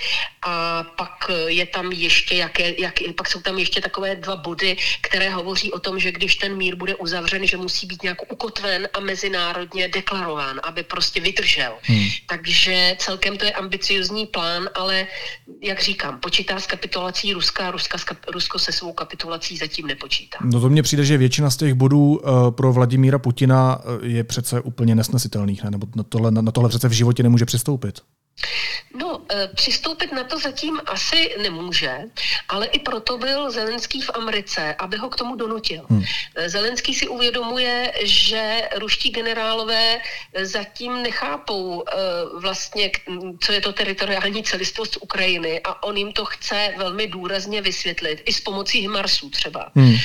A 0.46 0.82
pak 0.82 1.30
je 1.46 1.66
tam 1.66 1.92
ještě, 1.92 2.34
jaké, 2.34 2.74
jak, 2.78 2.94
pak 3.16 3.28
jsou 3.28 3.40
tam 3.40 3.58
ještě 3.58 3.80
takové 3.80 4.16
dva 4.16 4.36
body, 4.36 4.76
které 5.00 5.30
hovoří 5.30 5.72
o 5.72 5.78
tom, 5.78 5.98
že 5.98 6.12
když 6.12 6.36
ten 6.36 6.56
mír 6.56 6.74
bude 6.74 6.94
uzavřen, 6.94 7.46
že 7.46 7.56
musí 7.56 7.86
být 7.86 8.02
nějak 8.02 8.32
ukotven 8.32 8.88
a 8.94 9.00
mezinárodně 9.00 9.88
deklarován, 9.88 10.60
aby 10.62 10.82
prostě 10.82 11.20
vydržel. 11.20 11.78
Hmm. 11.82 12.08
Takže 12.26 12.96
celkem 12.98 13.38
to 13.38 13.44
je 13.44 13.52
ambiciozní 13.52 14.26
plán, 14.26 14.68
ale 14.74 15.06
jak 15.60 15.82
říkám, 15.82 16.18
počítá 16.20 16.60
s 16.60 16.66
kapitulací 16.66 17.32
Ruska, 17.32 17.70
Ruska 17.70 17.98
Rusko 18.32 18.58
se 18.58 18.72
svou 18.72 18.92
kapitulací 18.92 19.56
zatím 19.56 19.86
nepočítá. 19.86 20.38
No 20.44 20.60
to 20.60 20.70
mně 20.70 20.82
přijde, 20.82 21.04
že 21.04 21.18
většina 21.18 21.50
z 21.50 21.56
těch 21.56 21.74
bodů 21.74 22.14
uh, 22.16 22.50
pro 22.50 22.72
Vladimíra 22.72 23.18
Putina 23.18 23.80
eh, 23.84 24.06
je 24.06 24.24
přece 24.24 24.60
úplně 24.60 24.94
nesnesitelných, 24.94 25.64
ne? 25.64 25.70
nebo 25.70 25.86
na 25.96 26.02
tohle, 26.02 26.30
na 26.30 26.52
tohle 26.52 26.68
přece 26.68 26.88
v 26.88 26.92
životě 26.92 27.22
nemůže 27.22 27.44
přistoupit. 27.44 28.00
No, 28.94 29.22
e, 29.32 29.48
přistoupit 29.48 30.12
na 30.12 30.24
to 30.24 30.38
zatím 30.38 30.80
asi 30.86 31.34
nemůže, 31.42 31.98
ale 32.48 32.66
i 32.66 32.78
proto 32.78 33.18
byl 33.18 33.50
Zelenský 33.50 34.00
v 34.00 34.10
Americe, 34.14 34.74
aby 34.78 34.96
ho 34.96 35.08
k 35.08 35.16
tomu 35.16 35.36
donutil. 35.36 35.86
Hmm. 35.90 36.04
E, 36.34 36.48
Zelenský 36.48 36.94
si 36.94 37.08
uvědomuje, 37.08 37.92
že 38.02 38.68
ruští 38.76 39.10
generálové 39.10 40.00
zatím 40.42 41.02
nechápou 41.02 41.82
e, 41.82 41.92
vlastně, 42.40 42.90
co 43.40 43.52
je 43.52 43.60
to 43.60 43.72
teritoriální 43.72 44.42
celistvost 44.42 44.98
Ukrajiny 45.00 45.60
a 45.64 45.82
on 45.82 45.96
jim 45.96 46.12
to 46.12 46.24
chce 46.24 46.74
velmi 46.76 47.06
důrazně 47.06 47.62
vysvětlit, 47.62 48.22
i 48.24 48.32
s 48.32 48.40
pomocí 48.40 48.80
Himarsů 48.80 49.30
třeba. 49.30 49.70
Hmm. 49.74 49.96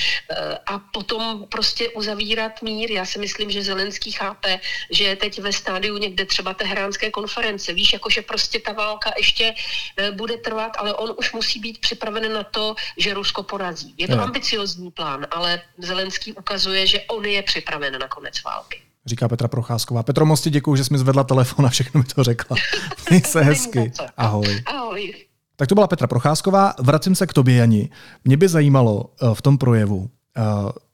A 0.66 0.80
potom 0.80 1.46
prostě 1.50 1.90
uzavírat 1.90 2.62
mír. 2.62 2.92
Já 2.92 3.06
si 3.06 3.20
myslím, 3.20 3.52
že 3.52 3.62
Zelenský 3.62 4.12
chápe, 4.12 4.60
že 4.92 5.04
je 5.04 5.16
teď 5.16 5.40
ve 5.40 5.54
stádiu 5.54 5.98
někde 5.98 6.26
třeba 6.26 6.54
teheránské 6.54 7.12
konference. 7.12 7.74
Víš, 7.74 7.94
jakože 7.94 8.22
prostě 8.28 8.60
ta 8.60 8.72
válka 8.74 9.12
ještě 9.18 9.54
e, 9.98 10.12
bude 10.12 10.38
trvat, 10.38 10.72
ale 10.78 10.94
on 10.94 11.16
už 11.18 11.34
musí 11.34 11.60
být 11.60 11.78
připraven 11.78 12.34
na 12.34 12.44
to, 12.44 12.76
že 12.98 13.14
Rusko 13.14 13.44
porazí. 13.44 13.94
Je 13.98 14.08
to 14.08 14.16
no. 14.16 14.24
ambiciozní 14.24 14.92
plán, 14.92 15.28
ale 15.32 15.62
Zelenský 15.78 16.34
ukazuje, 16.34 16.88
že 16.88 17.02
on 17.02 17.26
je 17.26 17.44
připraven 17.44 18.00
na 18.00 18.08
konec 18.08 18.44
války. 18.44 18.82
Říká 19.06 19.28
Petra 19.28 19.48
Procházková. 19.48 20.04
Petro 20.04 20.26
Mosti, 20.26 20.50
děkuji, 20.50 20.76
že 20.76 20.84
jsi 20.84 20.94
mi 20.94 20.98
zvedla 21.00 21.24
telefon 21.24 21.66
a 21.66 21.70
všechno 21.70 21.98
mi 21.98 22.04
to 22.04 22.24
řekla. 22.24 22.58
Měj 23.10 23.22
se 23.22 23.42
hezky. 23.42 23.92
Ahoj. 24.18 24.64
Ahoj. 24.66 25.14
Tak 25.56 25.70
to 25.70 25.76
byla 25.76 25.88
Petra 25.88 26.08
Procházková. 26.08 26.74
Vracím 26.80 27.16
se 27.16 27.28
k 27.28 27.34
tobě, 27.34 27.56
Jani. 27.56 27.90
Mě 28.24 28.38
by 28.38 28.48
zajímalo 28.48 29.06
e, 29.22 29.36
v 29.36 29.42
tom 29.42 29.58
projevu, 29.58 30.10
e, 30.38 30.42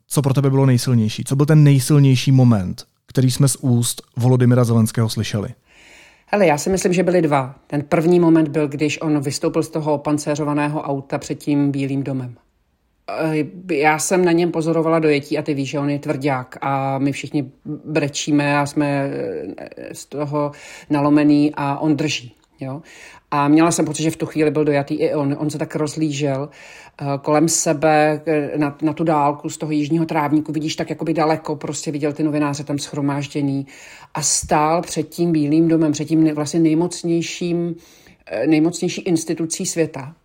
co 0.07 0.21
pro 0.21 0.33
tebe 0.33 0.49
bylo 0.49 0.65
nejsilnější. 0.65 1.23
Co 1.23 1.35
byl 1.35 1.45
ten 1.45 1.63
nejsilnější 1.63 2.31
moment, 2.31 2.85
který 3.05 3.31
jsme 3.31 3.47
z 3.47 3.55
úst 3.55 4.01
Volodymyra 4.15 4.63
Zelenského 4.63 5.09
slyšeli? 5.09 5.49
Ale 6.33 6.47
já 6.47 6.57
si 6.57 6.69
myslím, 6.69 6.93
že 6.93 7.03
byly 7.03 7.21
dva. 7.21 7.55
Ten 7.67 7.81
první 7.81 8.19
moment 8.19 8.47
byl, 8.47 8.67
když 8.67 9.01
on 9.01 9.19
vystoupil 9.19 9.63
z 9.63 9.69
toho 9.69 9.97
pancéřovaného 9.97 10.81
auta 10.81 11.17
před 11.17 11.35
tím 11.35 11.71
Bílým 11.71 12.03
domem. 12.03 12.35
Eh, 13.09 13.45
já 13.75 13.99
jsem 13.99 14.25
na 14.25 14.31
něm 14.31 14.51
pozorovala 14.51 14.99
dojetí 14.99 15.37
a 15.37 15.41
ty 15.41 15.53
víš, 15.53 15.69
že 15.69 15.79
on 15.79 15.89
je 15.89 15.99
tvrdák 15.99 16.57
a 16.61 16.97
my 16.97 17.11
všichni 17.11 17.51
brečíme 17.85 18.57
a 18.57 18.65
jsme 18.65 19.09
eh, 19.57 19.95
z 19.95 20.05
toho 20.05 20.51
nalomený 20.89 21.51
a 21.55 21.79
on 21.79 21.95
drží. 21.95 22.35
Jo? 22.63 22.82
A 23.32 23.47
měla 23.47 23.71
jsem 23.71 23.86
pocit, 23.86 24.04
že 24.04 24.12
v 24.12 24.15
tu 24.15 24.26
chvíli 24.26 24.52
byl 24.52 24.65
dojatý 24.65 24.95
i 24.95 25.13
on. 25.13 25.36
On 25.39 25.49
se 25.49 25.58
tak 25.58 25.76
rozlížel 25.76 26.49
eh, 27.02 27.06
kolem 27.21 27.49
sebe 27.49 28.21
eh, 28.26 28.58
na, 28.58 28.78
na 28.82 28.93
tu 28.93 29.04
dálku 29.04 29.49
z 29.49 29.58
toho 29.58 29.71
jižního 29.71 30.06
trávníku. 30.06 30.52
Vidíš 30.52 30.76
tak 30.76 30.89
jakoby 30.89 31.13
daleko, 31.13 31.56
prostě 31.56 31.91
viděl 31.91 32.13
ty 32.13 32.23
novináře 32.23 32.63
tam 32.63 32.80
schromážděný 32.80 33.67
a 34.13 34.21
stál 34.21 34.82
před 34.82 35.10
tím 35.10 35.32
Bílým 35.32 35.67
domem, 35.67 35.91
před 35.91 36.06
tím 36.06 36.36
vlastně 36.36 36.60
nejmocnějším, 36.60 37.76
eh, 38.26 38.47
nejmocnější 38.47 39.02
institucí 39.02 39.65
světa 39.65 40.15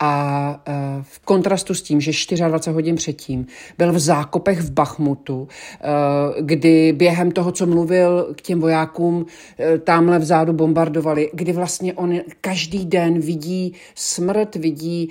a 0.00 0.62
e, 0.66 0.72
v 1.02 1.18
kontrastu 1.18 1.74
s 1.74 1.82
tím, 1.82 2.00
že 2.00 2.10
24 2.48 2.74
hodin 2.74 2.96
předtím 2.96 3.46
byl 3.78 3.92
v 3.92 3.98
zákopech 3.98 4.60
v 4.60 4.70
Bachmutu, 4.70 5.48
e, 5.48 6.42
kdy 6.42 6.92
během 6.92 7.30
toho, 7.30 7.52
co 7.52 7.66
mluvil 7.66 8.34
k 8.36 8.42
těm 8.42 8.60
vojákům, 8.60 9.26
e, 9.58 9.78
tamhle 9.78 10.18
vzadu 10.18 10.52
bombardovali, 10.52 11.30
kdy 11.32 11.52
vlastně 11.52 11.94
on 11.94 12.14
každý 12.40 12.84
den 12.84 13.20
vidí 13.20 13.72
smrt, 13.94 14.56
vidí 14.56 15.08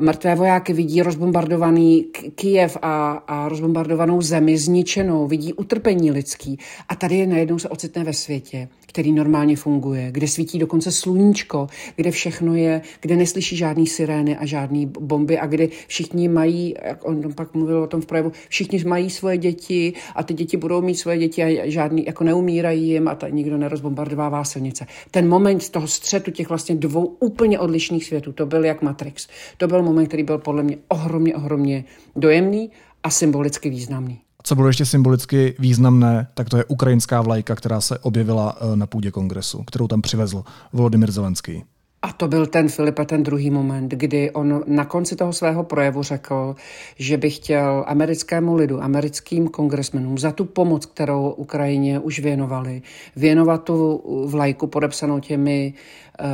mrtvé 0.00 0.34
vojáky, 0.34 0.72
vidí 0.72 1.02
rozbombardovaný 1.02 2.06
Kijev 2.34 2.76
a, 2.82 3.10
a 3.26 3.48
rozbombardovanou 3.48 4.22
zemi 4.22 4.58
zničenou, 4.58 5.26
vidí 5.26 5.52
utrpení 5.52 6.10
lidský. 6.10 6.58
A 6.88 6.94
tady 6.94 7.16
je 7.16 7.26
najednou 7.26 7.58
se 7.58 7.68
ocitne 7.68 8.04
ve 8.04 8.12
světě, 8.12 8.68
který 8.86 9.12
normálně 9.12 9.56
funguje, 9.56 10.08
kde 10.10 10.28
svítí 10.28 10.58
dokonce 10.58 10.92
sluníčko, 10.92 11.66
kde 11.96 12.10
všechno 12.10 12.54
je, 12.54 12.82
kde 13.00 13.16
neslyší 13.16 13.56
žádný 13.56 13.86
sirény 14.08 14.36
a 14.36 14.46
žádný 14.46 14.86
bomby 14.86 15.38
a 15.38 15.46
kde 15.46 15.68
všichni 15.86 16.28
mají, 16.28 16.74
jak 16.84 17.04
on 17.04 17.34
pak 17.34 17.54
mluvil 17.54 17.82
o 17.82 17.86
tom 17.86 18.00
v 18.00 18.06
projevu, 18.06 18.32
všichni 18.48 18.84
mají 18.84 19.10
svoje 19.10 19.38
děti 19.38 19.92
a 20.14 20.22
ty 20.22 20.34
děti 20.34 20.56
budou 20.56 20.82
mít 20.82 20.94
svoje 20.94 21.18
děti 21.18 21.42
a 21.42 21.70
žádný, 21.70 22.06
jako 22.06 22.24
neumírají 22.24 22.88
jim 22.88 23.08
a 23.08 23.14
ta, 23.14 23.28
nikdo 23.28 23.58
nerozbombardovává 23.58 24.44
silnice. 24.44 24.86
Ten 25.10 25.28
moment 25.28 25.62
z 25.62 25.70
toho 25.70 25.86
střetu 25.86 26.30
těch 26.30 26.48
vlastně 26.48 26.74
dvou 26.74 27.04
úplně 27.20 27.58
odlišných 27.58 28.04
světů, 28.04 28.32
to 28.32 28.46
byl 28.46 28.64
jak 28.64 28.82
Matrix. 28.82 29.28
To 29.56 29.68
byl 29.68 29.82
moment, 29.82 30.06
který 30.06 30.22
byl 30.22 30.38
podle 30.38 30.62
mě 30.62 30.76
ohromně, 30.88 31.34
ohromně 31.36 31.84
dojemný 32.16 32.70
a 33.02 33.10
symbolicky 33.10 33.70
významný. 33.70 34.20
Co 34.42 34.54
bylo 34.54 34.68
ještě 34.68 34.84
symbolicky 34.86 35.54
významné, 35.58 36.28
tak 36.34 36.48
to 36.48 36.56
je 36.56 36.64
ukrajinská 36.64 37.22
vlajka, 37.22 37.54
která 37.54 37.80
se 37.80 37.98
objevila 37.98 38.56
eh, 38.60 38.76
na 38.76 38.86
půdě 38.86 39.10
kongresu, 39.10 39.64
kterou 39.66 39.88
tam 39.88 40.02
přivezl 40.02 40.44
Volodymyr 40.72 41.10
Zelenský. 41.10 41.64
A 42.02 42.12
to 42.12 42.28
byl 42.28 42.46
ten 42.46 42.68
Filipe, 42.68 43.04
ten 43.04 43.22
druhý 43.22 43.50
moment, 43.50 43.88
kdy 43.88 44.30
on 44.30 44.64
na 44.66 44.84
konci 44.84 45.16
toho 45.16 45.32
svého 45.32 45.64
projevu 45.64 46.02
řekl, 46.02 46.54
že 46.96 47.16
by 47.16 47.30
chtěl 47.30 47.84
americkému 47.86 48.54
lidu, 48.54 48.82
americkým 48.82 49.48
kongresmenům 49.48 50.18
za 50.18 50.32
tu 50.32 50.44
pomoc, 50.44 50.86
kterou 50.86 51.30
Ukrajině 51.30 51.98
už 51.98 52.18
věnovali, 52.18 52.82
věnovat 53.16 53.64
tu 53.64 54.02
vlajku 54.26 54.66
podepsanou 54.66 55.20
těmi 55.20 55.74
uh, 56.20 56.26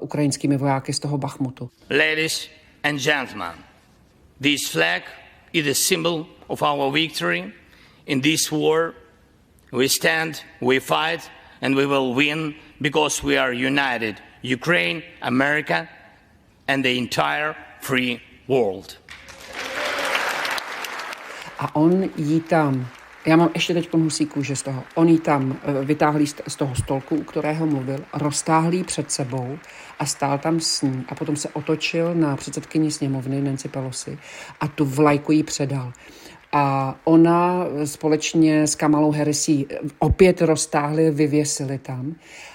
ukrajinskými 0.00 0.56
vojáky 0.56 0.92
z 0.92 0.98
toho 0.98 1.18
Bachmutu. 1.18 1.70
Ladies 1.90 2.48
and 2.82 2.98
gentlemen, 2.98 3.52
this 4.40 4.70
flag 4.70 5.02
is 5.52 5.66
a 5.66 5.74
symbol 5.74 6.26
of 6.46 6.62
our 6.62 6.92
victory 6.92 7.52
in 8.06 8.20
this 8.20 8.50
war. 8.50 8.94
We 9.72 9.88
stand, 9.88 10.34
we 10.60 10.80
fight, 10.80 11.30
and 11.62 11.76
we 11.76 11.86
will 11.86 12.14
win 12.14 12.54
because 12.80 13.26
we 13.26 13.38
are 13.38 13.52
united. 13.52 14.27
Ukraine, 14.42 15.02
America, 15.20 15.88
and 16.68 16.82
the 16.82 16.98
entire 16.98 17.54
free 17.80 18.20
world. 18.48 18.98
A 21.58 21.74
on 21.74 22.10
jí 22.16 22.40
tam, 22.40 22.86
já 23.26 23.36
mám 23.36 23.50
ještě 23.54 23.74
teď 23.74 23.92
husí 23.92 24.26
kůže 24.26 24.56
z 24.56 24.62
toho, 24.62 24.84
on 24.94 25.08
jí 25.08 25.18
tam 25.18 25.56
eh, 25.62 25.84
vytáhl 25.84 26.18
z 26.48 26.56
toho 26.56 26.74
stolku, 26.74 27.16
u 27.16 27.24
kterého 27.24 27.66
mluvil, 27.66 28.04
roztáhl 28.12 28.84
před 28.84 29.10
sebou 29.10 29.58
a 29.98 30.06
stál 30.06 30.38
tam 30.38 30.60
s 30.60 30.82
ní 30.82 31.04
a 31.08 31.14
potom 31.14 31.36
se 31.36 31.48
otočil 31.48 32.14
na 32.14 32.36
předsedkyni 32.36 32.90
sněmovny 32.90 33.40
Nancy 33.40 33.68
Pelosi 33.68 34.18
a 34.60 34.68
tu 34.68 34.84
vlajku 34.84 35.32
jí 35.32 35.42
předal. 35.42 35.92
A 36.52 36.96
ona 37.04 37.66
společně 37.84 38.66
s 38.66 38.74
Kamalou 38.74 39.10
Harrisí 39.10 39.66
opět 39.98 40.40
roztáhli, 40.42 41.10
vyvěsili 41.10 41.78
tam. 41.78 42.14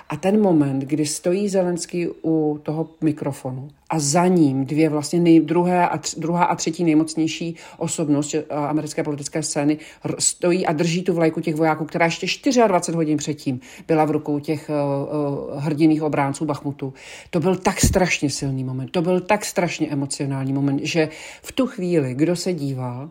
A 0.10 0.18
ten 0.18 0.42
moment, 0.42 0.80
kdy 0.80 1.06
stojí 1.06 1.50
Zelenský 1.50 2.08
u 2.24 2.60
toho 2.64 2.90
mikrofonu 3.02 3.68
a 3.90 4.00
za 4.00 4.28
ním 4.28 4.66
dvě 4.66 4.90
vlastně 4.90 5.20
nej, 5.20 5.40
druhé 5.40 5.90
a 5.90 5.98
tř, 5.98 6.16
druhá 6.16 6.46
a 6.46 6.56
třetí 6.56 6.84
nejmocnější 6.84 7.56
osobnost 7.78 8.36
americké 8.50 9.04
politické 9.04 9.44
scény 9.44 9.78
stojí 10.20 10.66
a 10.66 10.74
drží 10.74 11.04
tu 11.04 11.14
vlajku 11.14 11.42
těch 11.42 11.56
vojáků, 11.56 11.86
která 11.86 12.06
ještě 12.06 12.52
24 12.68 12.96
hodin 12.96 13.18
předtím 13.18 13.60
byla 13.88 14.06
v 14.06 14.12
rukou 14.12 14.40
těch 14.40 14.70
uh, 14.70 15.60
hrdiných 15.60 16.04
obránců 16.04 16.46
Bachmutu. 16.46 16.94
To 17.30 17.40
byl 17.40 17.56
tak 17.56 17.82
strašně 17.82 18.30
silný 18.30 18.64
moment, 18.64 18.92
to 18.92 19.02
byl 19.02 19.20
tak 19.20 19.46
strašně 19.46 19.88
emocionální 19.90 20.54
moment, 20.54 20.80
že 20.84 21.10
v 21.42 21.52
tu 21.52 21.68
chvíli, 21.68 22.14
kdo 22.14 22.36
se 22.36 22.54
díval, 22.54 23.10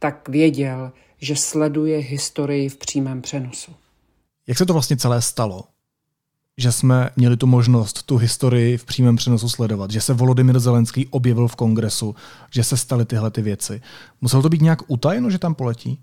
tak 0.00 0.28
věděl, 0.28 0.92
že 1.20 1.36
sleduje 1.36 1.98
historii 1.98 2.68
v 2.68 2.76
přímém 2.76 3.22
přenosu. 3.22 3.72
Jak 4.46 4.58
se 4.58 4.66
to 4.66 4.72
vlastně 4.72 4.96
celé 4.96 5.22
stalo? 5.22 5.64
Že 6.58 6.72
jsme 6.72 7.10
měli 7.16 7.36
tu 7.36 7.46
možnost 7.46 8.02
tu 8.02 8.16
historii 8.16 8.76
v 8.76 8.84
přímém 8.84 9.16
přenosu 9.16 9.48
sledovat, 9.48 9.90
že 9.90 10.00
se 10.00 10.14
Volodymyr 10.14 10.58
Zelenský 10.58 11.06
objevil 11.06 11.48
v 11.48 11.56
kongresu, 11.56 12.14
že 12.50 12.64
se 12.64 12.76
staly 12.76 13.04
tyhle 13.04 13.30
ty 13.30 13.42
věci. 13.42 13.80
Muselo 14.20 14.42
to 14.42 14.48
být 14.48 14.62
nějak 14.62 14.78
utajeno, 14.86 15.30
že 15.30 15.38
tam 15.38 15.54
poletí? 15.54 15.98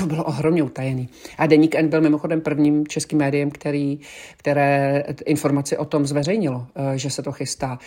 to 0.00 0.06
bylo 0.06 0.24
ohromně 0.24 0.62
utajený. 0.62 1.08
A 1.38 1.46
Deník 1.46 1.74
N 1.74 1.88
byl 1.88 2.00
mimochodem 2.00 2.40
prvním 2.40 2.86
českým 2.86 3.18
médiem, 3.18 3.50
který, 3.50 4.00
které 4.36 5.04
informaci 5.26 5.76
o 5.76 5.84
tom 5.84 6.06
zveřejnilo, 6.06 6.66
eh, 6.74 6.98
že 6.98 7.10
se 7.10 7.22
to 7.22 7.32
chystá. 7.32 7.78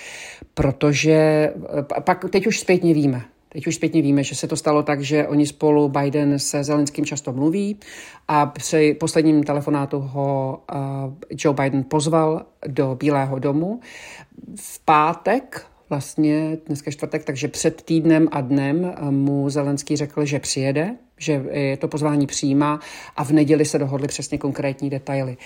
Protože 0.54 1.14
eh, 1.14 2.02
pak 2.02 2.26
teď 2.30 2.48
už 2.48 2.60
zpětně 2.60 2.94
víme, 2.94 3.22
Teď 3.54 3.68
už 3.68 3.76
zpětně 3.76 4.02
víme, 4.02 4.24
že 4.24 4.36
se 4.36 4.48
to 4.48 4.56
stalo 4.56 4.84
tak, 4.84 5.02
že 5.02 5.28
oni 5.28 5.48
spolu, 5.48 5.90
Biden 5.90 6.40
se 6.40 6.64
Zelenským 6.64 7.06
často 7.06 7.34
mluví 7.34 7.80
a 8.28 8.46
při 8.46 8.98
posledním 9.00 9.44
telefonátu 9.44 10.00
ho 10.00 10.60
uh, 10.74 11.14
Joe 11.30 11.56
Biden 11.56 11.84
pozval 11.84 12.46
do 12.68 12.96
Bílého 13.00 13.40
domu. 13.40 13.80
V 14.56 14.86
pátek 14.86 15.66
vlastně 15.90 16.58
dneska 16.66 16.92
čtvrtek, 16.92 17.24
takže 17.24 17.48
před 17.48 17.82
týdnem 17.82 18.28
a 18.32 18.42
dnem 18.42 18.94
mu 19.10 19.50
Zelenský 19.50 19.96
řekl, 19.96 20.26
že 20.26 20.40
přijede, 20.40 20.96
že 21.18 21.46
je 21.52 21.78
to 21.78 21.88
pozvání 21.88 22.28
přijímá 22.28 22.80
a 23.16 23.24
v 23.24 23.32
neděli 23.32 23.66
se 23.66 23.80
dohodli 23.80 24.08
přesně 24.08 24.38
konkrétní 24.38 24.90
detaily. 24.90 25.38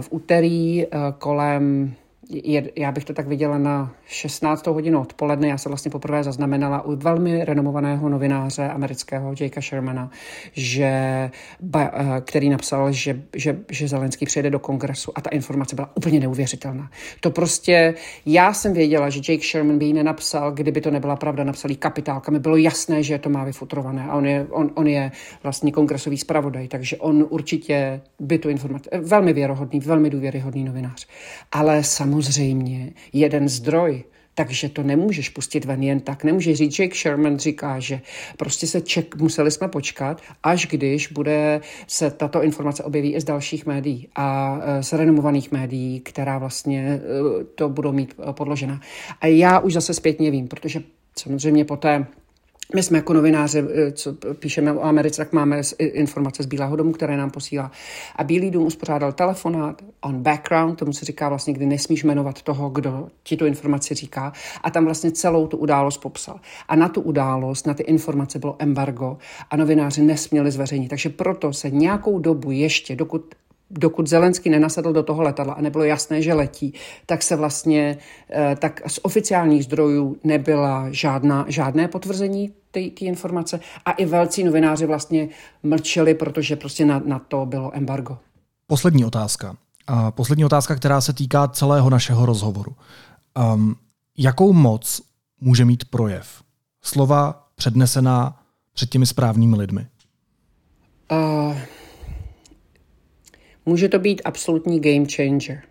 V 0.00 0.08
úterý 0.10 0.86
kolem 1.18 1.94
je, 2.30 2.70
já 2.76 2.92
bych 2.92 3.04
to 3.04 3.12
tak 3.12 3.28
viděla 3.28 3.58
na 3.58 3.92
16. 4.06 4.66
hodinu 4.66 5.00
odpoledne. 5.00 5.48
Já 5.48 5.58
se 5.58 5.68
vlastně 5.68 5.90
poprvé 5.90 6.24
zaznamenala 6.24 6.82
u 6.82 6.96
velmi 6.96 7.44
renomovaného 7.44 8.08
novináře 8.08 8.68
amerického 8.68 9.34
Jakea 9.40 9.62
Shermana, 9.62 10.10
že, 10.52 11.30
ba, 11.60 11.90
eh, 11.92 12.20
který 12.20 12.48
napsal, 12.48 12.92
že, 12.92 13.22
že, 13.36 13.58
že 13.70 13.88
Zelenský 13.88 14.26
přijede 14.26 14.50
do 14.50 14.58
kongresu 14.58 15.12
a 15.14 15.20
ta 15.20 15.30
informace 15.30 15.76
byla 15.76 15.90
úplně 15.94 16.20
neuvěřitelná. 16.20 16.90
To 17.20 17.30
prostě, 17.30 17.94
já 18.26 18.52
jsem 18.52 18.72
věděla, 18.72 19.10
že 19.10 19.32
Jake 19.32 19.44
Sherman 19.44 19.78
by 19.78 19.84
ji 19.84 19.92
nenapsal, 19.92 20.52
kdyby 20.52 20.80
to 20.80 20.90
nebyla 20.90 21.16
pravda, 21.16 21.44
napsal 21.44 21.70
jí 21.70 21.76
kapitálkami. 21.76 22.38
Bylo 22.38 22.56
jasné, 22.56 23.02
že 23.02 23.18
to 23.18 23.28
má 23.28 23.44
vyfutrované 23.44 24.04
a 24.04 24.14
on 24.14 24.26
je, 24.26 24.46
on, 24.50 24.70
on 24.74 24.86
je 24.86 25.12
vlastně 25.42 25.72
kongresový 25.72 26.18
zpravodaj, 26.18 26.68
takže 26.68 26.96
on 26.96 27.26
určitě 27.28 28.00
by 28.20 28.38
tu 28.38 28.48
informaci, 28.48 28.88
velmi 28.98 29.32
věrohodný, 29.32 29.80
velmi 29.80 30.10
důvěryhodný 30.10 30.64
novinář. 30.64 31.06
Ale 31.52 31.84
samozřejmě 31.84 32.19
samozřejmě 32.22 32.92
jeden 33.12 33.48
zdroj, 33.48 34.04
takže 34.34 34.68
to 34.68 34.82
nemůžeš 34.82 35.28
pustit 35.28 35.64
ven 35.64 35.82
jen 35.82 36.00
tak. 36.00 36.24
Nemůžeš 36.24 36.58
říct, 36.58 36.78
Jake 36.78 36.94
Sherman 36.94 37.38
říká, 37.38 37.80
že 37.80 38.00
prostě 38.36 38.66
se 38.66 38.80
ček, 38.80 39.16
museli 39.16 39.50
jsme 39.50 39.68
počkat, 39.68 40.22
až 40.42 40.66
když 40.66 41.12
bude 41.12 41.60
se 41.86 42.10
tato 42.10 42.42
informace 42.42 42.84
objeví 42.84 43.14
i 43.14 43.20
z 43.20 43.24
dalších 43.24 43.66
médií 43.66 44.08
a 44.16 44.58
e, 44.62 44.82
z 44.82 44.92
renomovaných 44.92 45.52
médií, 45.52 46.00
která 46.00 46.38
vlastně 46.38 46.80
e, 46.80 47.00
to 47.54 47.68
budou 47.68 47.92
mít 47.92 48.14
e, 48.28 48.32
podložena. 48.32 48.80
A 49.20 49.26
já 49.26 49.58
už 49.58 49.72
zase 49.72 49.94
zpětně 49.94 50.30
vím, 50.30 50.48
protože 50.48 50.82
samozřejmě 51.18 51.64
poté 51.64 52.06
my 52.74 52.82
jsme 52.82 52.98
jako 52.98 53.12
novináři, 53.12 53.58
eh, 53.58 53.92
co 53.92 54.14
píšeme 54.34 54.72
o 54.72 54.82
Americe, 54.82 55.16
tak 55.16 55.32
máme 55.32 55.60
informace 55.78 56.42
z 56.42 56.46
Bílého 56.46 56.76
domu, 56.76 56.92
které 56.92 57.16
nám 57.16 57.30
posílá. 57.30 57.70
A 58.16 58.24
Bílý 58.24 58.50
dům 58.50 58.66
uspořádal 58.66 59.12
telefonát 59.12 59.82
on 60.00 60.22
background, 60.22 60.78
tomu 60.78 60.92
se 60.92 61.04
říká 61.04 61.28
vlastně, 61.28 61.54
kdy 61.54 61.66
nesmíš 61.66 62.04
jmenovat 62.04 62.42
toho, 62.42 62.70
kdo 62.70 63.08
ti 63.22 63.36
tu 63.36 63.46
informaci 63.46 63.94
říká. 63.94 64.32
A 64.62 64.70
tam 64.70 64.84
vlastně 64.84 65.10
celou 65.10 65.46
tu 65.46 65.56
událost 65.56 65.98
popsal. 65.98 66.40
A 66.68 66.76
na 66.76 66.88
tu 66.88 67.00
událost, 67.00 67.66
na 67.66 67.74
ty 67.74 67.82
informace 67.82 68.38
bylo 68.38 68.56
embargo 68.58 69.18
a 69.50 69.56
novináři 69.56 70.02
nesměli 70.02 70.50
zveřejnit. 70.50 70.88
Takže 70.88 71.08
proto 71.08 71.52
se 71.52 71.70
nějakou 71.70 72.18
dobu 72.18 72.50
ještě, 72.50 72.96
dokud 72.96 73.34
dokud 73.70 74.06
Zelenský 74.06 74.50
nenasedl 74.50 74.92
do 74.92 75.02
toho 75.02 75.22
letadla 75.22 75.54
a 75.54 75.60
nebylo 75.60 75.84
jasné, 75.84 76.22
že 76.22 76.34
letí, 76.34 76.74
tak 77.06 77.22
se 77.22 77.36
vlastně, 77.36 77.98
eh, 78.30 78.56
tak 78.58 78.82
z 78.86 79.00
oficiálních 79.02 79.64
zdrojů 79.64 80.16
nebyla 80.24 80.86
žádná, 80.90 81.44
žádné 81.48 81.88
potvrzení 81.88 82.52
té 82.70 82.80
informace 82.80 83.60
a 83.84 83.92
i 83.92 84.04
velcí 84.04 84.44
novináři 84.44 84.86
vlastně 84.86 85.28
mlčeli, 85.62 86.14
protože 86.14 86.56
prostě 86.56 86.84
na, 86.84 87.02
na 87.04 87.18
to 87.18 87.46
bylo 87.46 87.76
embargo. 87.76 88.18
Poslední 88.66 89.04
otázka. 89.04 89.56
A 89.86 90.10
poslední 90.10 90.44
otázka, 90.44 90.76
která 90.76 91.00
se 91.00 91.12
týká 91.12 91.48
celého 91.48 91.90
našeho 91.90 92.26
rozhovoru. 92.26 92.76
Um, 93.54 93.76
jakou 94.18 94.52
moc 94.52 95.02
může 95.40 95.64
mít 95.64 95.84
projev? 95.84 96.42
Slova 96.82 97.48
přednesená 97.54 98.42
před 98.72 98.90
těmi 98.90 99.06
správnými 99.06 99.56
lidmi? 99.56 99.86
Uh, 101.12 101.56
může 103.66 103.88
to 103.88 103.98
být 103.98 104.22
absolutní 104.24 104.80
game 104.80 105.06
changer. 105.16 105.62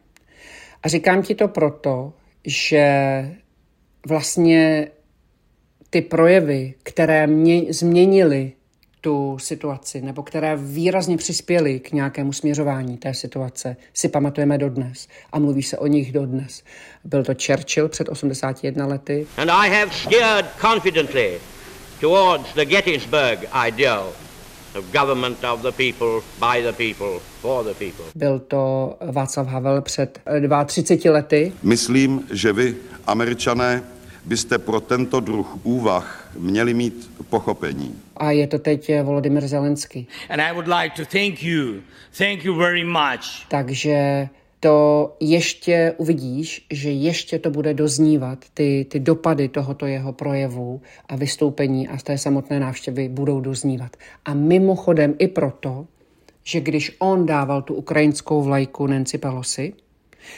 A 0.83 0.87
říkám 0.87 1.23
ti 1.23 1.35
to 1.35 1.47
proto, 1.47 2.13
že 2.45 3.35
vlastně 4.07 4.87
ty 5.89 6.01
projevy, 6.01 6.73
které 6.83 7.27
mě 7.27 7.73
změnily 7.73 8.51
tu 9.01 9.37
situaci, 9.39 10.01
nebo 10.01 10.23
které 10.23 10.55
výrazně 10.55 11.17
přispěly 11.17 11.79
k 11.79 11.91
nějakému 11.91 12.33
směřování 12.33 12.97
té 12.97 13.13
situace, 13.13 13.75
si 13.93 14.09
pamatujeme 14.09 14.57
dodnes 14.57 15.07
a 15.31 15.39
mluví 15.39 15.63
se 15.63 15.77
o 15.77 15.87
nich 15.87 16.11
dodnes. 16.11 16.63
Byl 17.03 17.23
to 17.23 17.33
Churchill 17.45 17.89
před 17.89 18.09
81 18.09 18.85
lety. 18.85 19.27
And 19.37 19.49
I 19.49 19.69
have 19.69 19.91
steered 19.91 20.45
confidently 20.61 21.39
towards 22.01 22.53
the 22.53 22.65
Gettysburg 22.65 23.39
ideal 23.67 24.13
of 24.77 24.85
government 24.91 25.43
of 25.43 25.61
the 25.61 25.71
people, 25.71 26.21
by 26.39 26.63
the 26.63 26.73
people, 26.73 27.19
for 27.41 27.65
the 27.65 27.73
people. 27.73 28.05
Byl 28.15 28.39
to 28.39 28.95
Václav 29.11 29.47
Havel 29.47 29.81
před 29.81 30.19
32 30.65 31.13
lety. 31.13 31.53
Myslím, 31.63 32.27
že 32.31 32.53
vy, 32.53 32.75
američané, 33.07 33.83
byste 34.25 34.57
pro 34.57 34.79
tento 34.79 35.19
druh 35.19 35.57
úvah 35.63 36.31
měli 36.37 36.73
mít 36.73 37.11
pochopení. 37.29 37.95
A 38.17 38.31
je 38.31 38.47
to 38.47 38.59
teď 38.59 38.91
Volodymyr 39.03 39.47
Zelensky. 39.47 40.07
And 40.29 40.41
I 40.41 40.53
would 40.53 40.67
like 40.67 41.03
to 41.03 41.05
thank 41.05 41.43
you. 41.43 41.81
Thank 42.17 42.45
you 42.45 42.55
very 42.55 42.83
much. 42.83 43.47
Takže 43.47 44.29
to 44.59 45.15
ještě 45.19 45.93
uvidíš, 45.97 46.65
že 46.71 46.91
ještě 46.91 47.39
to 47.39 47.49
bude 47.49 47.73
doznívat, 47.73 48.45
ty, 48.53 48.85
ty 48.89 48.99
dopady 48.99 49.47
tohoto 49.47 49.85
jeho 49.85 50.13
projevu 50.13 50.81
a 51.09 51.15
vystoupení 51.15 51.87
a 51.87 51.97
z 51.97 52.03
té 52.03 52.17
samotné 52.17 52.59
návštěvy 52.59 53.09
budou 53.09 53.39
doznívat. 53.39 53.97
A 54.25 54.33
mimochodem 54.33 55.15
i 55.17 55.27
proto, 55.27 55.87
že 56.43 56.59
když 56.59 56.95
on 56.99 57.25
dával 57.25 57.61
tu 57.61 57.73
ukrajinskou 57.73 58.43
vlajku 58.43 58.87
Nancy 58.87 59.17
Pelosi, 59.17 59.73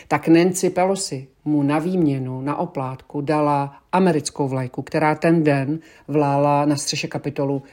tak 0.07 0.27
Nancy 0.27 0.69
Pelosi 0.69 1.27
mu 1.45 1.63
na 1.63 1.79
výměnu, 1.79 2.41
na 2.41 2.55
oplátku 2.55 3.21
dala 3.21 3.75
americkou 3.91 4.47
vlajku, 4.47 4.81
která 4.81 5.15
ten 5.15 5.43
den 5.43 5.79
vlála 6.07 6.65
na 6.65 6.75
střeše 6.75 7.07
kapitolu 7.07 7.63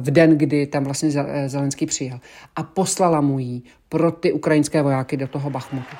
v 0.00 0.10
den, 0.10 0.38
kdy 0.38 0.66
tam 0.66 0.84
vlastně 0.84 1.10
Zelenský 1.46 1.86
přijel. 1.86 2.18
A 2.56 2.62
poslala 2.62 3.20
mu 3.20 3.38
ji 3.38 3.62
pro 3.88 4.12
ty 4.12 4.32
ukrajinské 4.32 4.82
vojáky 4.82 5.16
do 5.16 5.28
toho 5.28 5.50
Bachmutu. 5.50 5.96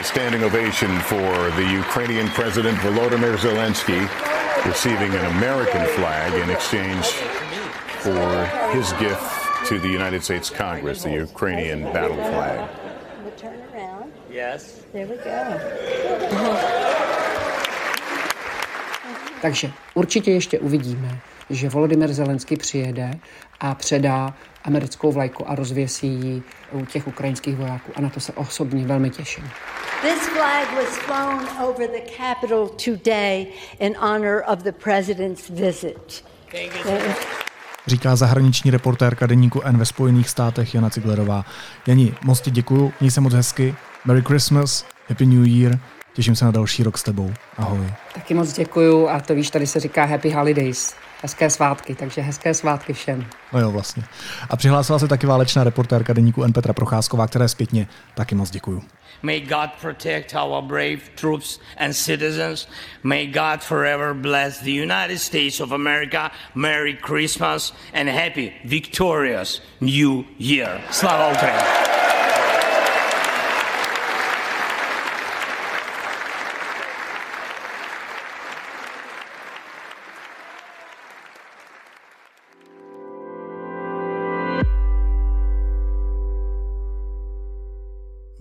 A 0.00 0.02
standing 0.02 0.44
ovation 0.44 0.98
for 1.00 1.52
the 1.56 1.78
Ukrainian 1.78 2.28
president 2.30 2.78
Volodymyr 2.82 3.36
Zelensky 3.36 4.08
receiving 4.66 5.14
an 5.14 5.26
American 5.26 5.84
flag 5.86 6.32
in 6.34 6.50
exchange 6.50 7.06
for 7.98 8.48
his 8.72 8.92
gift 8.92 9.42
to 9.68 9.78
the 9.78 9.88
United 9.88 10.24
States 10.24 10.50
Congress, 10.50 11.02
the 11.02 11.10
Ukrainian 11.10 11.82
battle 11.92 12.16
flag. 12.16 12.58
Yes. 14.32 14.84
There 14.92 15.06
we 15.06 15.16
go. 15.16 15.30
Takže 19.42 19.70
určitě 19.94 20.30
ještě 20.30 20.58
uvidíme, 20.58 21.18
že 21.50 21.68
Volodymyr 21.68 22.12
Zelensky 22.12 22.56
přijede 22.56 23.10
a 23.60 23.74
předá 23.74 24.34
americkou 24.64 25.12
vlajku 25.12 25.50
a 25.50 25.54
rozvěsí 25.54 26.06
ji 26.06 26.42
u 26.72 26.86
těch 26.86 27.06
ukrajinských 27.06 27.56
vojáků. 27.56 27.92
A 27.96 28.00
na 28.00 28.10
to 28.10 28.20
se 28.20 28.32
osobně 28.32 28.86
velmi 28.86 29.10
těším. 29.10 29.44
This 30.02 30.28
flag 30.28 30.74
was 30.74 30.98
flown 30.98 31.68
over 31.68 31.90
the 31.90 32.12
Capitol 32.16 32.68
today 32.68 33.46
in 33.78 33.94
honor 33.98 34.42
of 34.52 34.58
the 34.58 34.72
president's 34.72 35.48
visit. 35.50 36.24
Říká 37.86 38.16
zahraniční 38.16 38.70
reportérka 38.70 39.26
deníku 39.26 39.62
N 39.62 39.78
ve 39.78 39.84
Spojených 39.84 40.30
státech 40.30 40.74
Jana 40.74 40.90
Ciglerová. 40.90 41.44
Jani, 41.86 42.14
moc 42.24 42.40
ti 42.40 42.50
děkuju, 42.50 42.92
měj 43.00 43.10
se 43.10 43.20
moc 43.20 43.34
hezky. 43.34 43.74
Merry 44.04 44.22
Christmas, 44.22 44.86
Happy 45.08 45.26
New 45.26 45.46
Year. 45.46 45.78
Těším 46.12 46.36
se 46.36 46.44
na 46.44 46.50
další 46.50 46.82
rok 46.82 46.98
s 46.98 47.02
tebou. 47.02 47.32
Ahoj. 47.56 47.86
Taky 48.14 48.34
moc 48.34 48.52
děkuju 48.52 49.08
a 49.08 49.20
to 49.20 49.34
víš, 49.34 49.50
tady 49.50 49.66
se 49.66 49.80
říká 49.80 50.04
Happy 50.04 50.30
Holidays. 50.30 50.94
Hezké 51.22 51.50
svátky, 51.50 51.94
takže 51.94 52.20
hezké 52.20 52.54
svátky 52.54 52.92
všem. 52.92 53.26
No 53.52 53.60
jo, 53.60 53.70
vlastně. 53.70 54.02
A 54.50 54.56
přihlásila 54.56 54.98
se 54.98 55.08
taky 55.08 55.26
válečná 55.26 55.64
reportérka 55.64 56.12
deníku 56.12 56.44
N 56.44 56.52
Petra 56.52 56.72
Procházková, 56.72 57.26
které 57.26 57.48
zpětně 57.48 57.86
taky 58.14 58.34
moc 58.34 58.50
děkuju. 58.50 58.82
May 59.22 59.40
God 59.40 59.70
protect 59.80 60.34
our 60.34 60.62
brave 60.62 60.98
troops 61.20 61.60
and 61.76 61.92
citizens. 61.92 62.68
May 63.02 63.26
God 63.26 63.60
forever 63.60 64.14
bless 64.14 64.58
the 64.58 64.70
United 64.70 65.18
States 65.18 65.60
of 65.60 65.72
America. 65.72 66.30
Merry 66.54 66.98
Christmas 67.06 67.74
and 68.00 68.08
happy 68.08 68.52
victorious 68.64 69.62
New 69.80 70.24
Year. 70.38 70.80
Slava 70.90 71.32
Ukraini! 71.32 72.21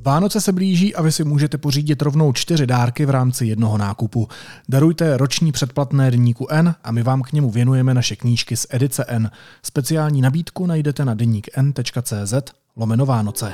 Vánoce 0.03 0.41
se 0.41 0.51
blíží 0.51 0.95
a 0.95 1.01
vy 1.01 1.11
si 1.11 1.23
můžete 1.23 1.57
pořídit 1.57 2.01
rovnou 2.01 2.33
čtyři 2.33 2.67
dárky 2.67 3.05
v 3.05 3.09
rámci 3.09 3.45
jednoho 3.45 3.77
nákupu. 3.77 4.27
Darujte 4.69 5.17
roční 5.17 5.51
předplatné 5.51 6.11
deníku 6.11 6.47
N 6.49 6.75
a 6.83 6.91
my 6.91 7.03
vám 7.03 7.21
k 7.21 7.31
němu 7.31 7.49
věnujeme 7.51 7.93
naše 7.93 8.15
knížky 8.15 8.57
z 8.57 8.67
edice 8.69 9.05
N. 9.07 9.31
Speciální 9.63 10.21
nabídku 10.21 10.65
najdete 10.65 11.05
na 11.05 11.13
deníkn.cz 11.13 12.33
lomeno 12.75 13.05
Vánoce. 13.05 13.53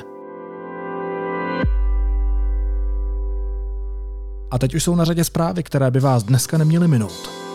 A 4.52 4.60
teď 4.60 4.76
už 4.76 4.84
jsou 4.84 4.96
na 4.96 5.06
řadě 5.06 5.24
zprávy, 5.24 5.64
které 5.64 5.92
by 5.92 6.00
vás 6.00 6.24
dneska 6.24 6.58
neměly 6.58 6.88
minout. 6.88 7.47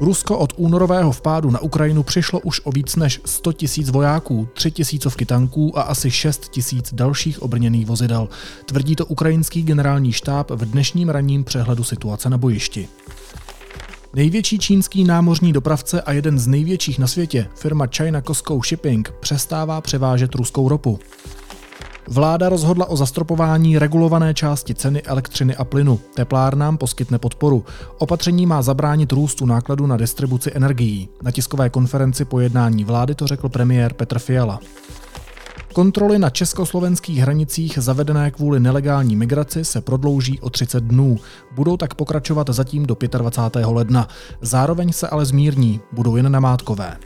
Rusko 0.00 0.38
od 0.38 0.52
únorového 0.56 1.12
vpádu 1.12 1.50
na 1.50 1.60
Ukrajinu 1.60 2.02
přišlo 2.02 2.40
už 2.40 2.60
o 2.64 2.72
víc 2.72 2.96
než 2.96 3.20
100 3.24 3.52
tisíc 3.52 3.90
vojáků, 3.90 4.48
3 4.52 4.70
tisícovky 4.70 5.26
tanků 5.26 5.78
a 5.78 5.82
asi 5.82 6.10
6 6.10 6.48
tisíc 6.48 6.94
dalších 6.94 7.42
obrněných 7.42 7.86
vozidel. 7.86 8.28
Tvrdí 8.64 8.96
to 8.96 9.06
ukrajinský 9.06 9.62
generální 9.62 10.12
štáb 10.12 10.50
v 10.50 10.64
dnešním 10.64 11.08
ranním 11.08 11.44
přehledu 11.44 11.84
situace 11.84 12.30
na 12.30 12.38
bojišti. 12.38 12.88
Největší 14.14 14.58
čínský 14.58 15.04
námořní 15.04 15.52
dopravce 15.52 16.02
a 16.02 16.12
jeden 16.12 16.38
z 16.38 16.46
největších 16.46 16.98
na 16.98 17.06
světě, 17.06 17.48
firma 17.54 17.86
China 17.86 18.20
Costco 18.20 18.60
Shipping, 18.66 19.12
přestává 19.20 19.80
převážet 19.80 20.34
ruskou 20.34 20.68
ropu. 20.68 20.98
Vláda 22.08 22.48
rozhodla 22.48 22.86
o 22.86 22.96
zastropování 22.96 23.78
regulované 23.78 24.34
části 24.34 24.74
ceny 24.74 25.02
elektřiny 25.02 25.56
a 25.56 25.64
plynu. 25.64 26.00
Teplárnám 26.14 26.78
poskytne 26.78 27.18
podporu. 27.18 27.64
Opatření 27.98 28.46
má 28.46 28.62
zabránit 28.62 29.12
růstu 29.12 29.46
nákladu 29.46 29.86
na 29.86 29.96
distribuci 29.96 30.50
energií. 30.54 31.08
Na 31.22 31.30
tiskové 31.30 31.70
konferenci 31.70 32.24
po 32.24 32.40
jednání 32.40 32.84
vlády 32.84 33.14
to 33.14 33.26
řekl 33.26 33.48
premiér 33.48 33.92
Petr 33.92 34.18
Fiala. 34.18 34.60
Kontroly 35.72 36.18
na 36.18 36.30
československých 36.30 37.18
hranicích 37.18 37.78
zavedené 37.80 38.30
kvůli 38.30 38.60
nelegální 38.60 39.16
migraci 39.16 39.64
se 39.64 39.80
prodlouží 39.80 40.40
o 40.40 40.50
30 40.50 40.84
dnů. 40.84 41.18
Budou 41.54 41.76
tak 41.76 41.94
pokračovat 41.94 42.50
zatím 42.50 42.86
do 42.86 42.96
25. 43.18 43.66
ledna. 43.66 44.08
Zároveň 44.40 44.92
se 44.92 45.08
ale 45.08 45.26
zmírní, 45.26 45.80
budou 45.92 46.16
jen 46.16 46.32
namátkové. 46.32 46.96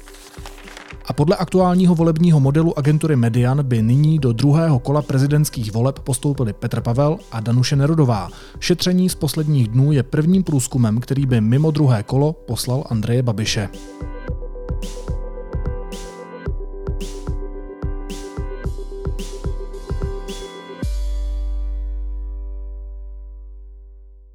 A 1.10 1.12
podle 1.12 1.36
aktuálního 1.36 1.94
volebního 1.94 2.40
modelu 2.40 2.78
agentury 2.78 3.16
Median 3.16 3.62
by 3.62 3.82
nyní 3.82 4.18
do 4.18 4.32
druhého 4.32 4.78
kola 4.78 5.02
prezidentských 5.02 5.72
voleb 5.72 5.98
postoupili 5.98 6.52
Petr 6.52 6.80
Pavel 6.80 7.18
a 7.32 7.40
Danuše 7.40 7.76
Nerudová. 7.76 8.28
Šetření 8.60 9.08
z 9.08 9.14
posledních 9.14 9.68
dnů 9.68 9.92
je 9.92 10.02
prvním 10.02 10.42
průzkumem, 10.42 11.00
který 11.00 11.26
by 11.26 11.40
mimo 11.40 11.70
druhé 11.70 12.02
kolo 12.02 12.32
poslal 12.32 12.84
Andreje 12.90 13.22
Babiše. 13.22 13.68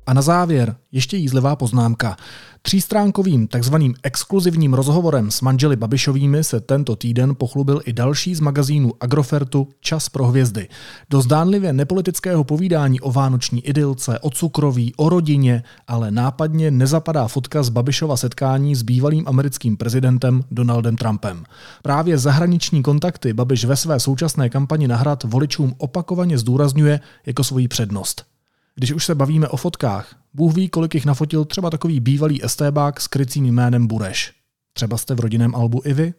A 0.07 0.13
na 0.13 0.21
závěr 0.21 0.76
ještě 0.91 1.17
jízlivá 1.17 1.55
poznámka. 1.55 2.17
Třístránkovým 2.66 3.47
takzvaným 3.47 3.93
exkluzivním 4.03 4.74
rozhovorem 4.74 5.32
s 5.32 5.41
manželi 5.41 5.76
Babišovými 5.76 6.43
se 6.43 6.59
tento 6.59 6.95
týden 6.95 7.36
pochlubil 7.36 7.82
i 7.86 7.93
další 7.93 8.36
z 8.36 8.39
magazínu 8.39 8.93
Agrofertu 8.99 9.68
Čas 9.80 10.09
pro 10.09 10.28
hvězdy. 10.28 10.68
Do 11.09 11.22
zdánlivě 11.22 11.74
nepolitického 11.74 12.43
povídání 12.43 13.01
o 13.01 13.11
vánoční 13.11 13.68
idylce, 13.68 14.20
o 14.20 14.30
cukroví, 14.30 14.93
o 14.97 15.09
rodině, 15.09 15.63
ale 15.88 16.11
nápadně 16.11 16.72
nezapadá 16.72 17.28
fotka 17.28 17.63
z 17.63 17.70
Babišova 17.70 18.18
setkání 18.18 18.76
s 18.76 18.82
bývalým 18.82 19.24
americkým 19.28 19.78
prezidentem 19.78 20.43
Donaldem 20.51 20.95
Trumpem. 20.95 21.43
Právě 21.84 22.18
zahraniční 22.18 22.84
kontakty 22.84 23.34
Babiš 23.34 23.66
ve 23.66 23.76
své 23.76 23.99
současné 23.99 24.49
kampani 24.49 24.88
na 24.88 24.97
hrad 24.97 25.24
voličům 25.24 25.74
opakovaně 25.78 26.38
zdůrazňuje 26.38 26.99
jako 27.26 27.43
svoji 27.43 27.68
přednost. 27.68 28.34
Když 28.76 28.91
už 28.91 29.05
se 29.05 29.15
bavíme 29.15 29.47
o 29.47 29.57
fotkách, 29.57 30.15
Bůh 30.34 30.55
ví, 30.55 30.69
kolik 30.69 30.93
jich 30.93 31.05
nafotil 31.05 31.45
třeba 31.45 31.69
takový 31.69 31.99
bývalý 31.99 32.45
estébák 32.45 33.01
s 33.01 33.07
krycím 33.07 33.45
jménem 33.45 33.88
Bureš. 33.88 34.34
Třeba 34.73 34.97
jste 34.97 35.15
v 35.15 35.19
rodinném 35.19 35.55
albu 35.55 35.82
i 35.86 35.93
vy? 35.93 36.13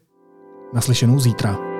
Naslyšenou 0.75 1.19
zítra. 1.19 1.76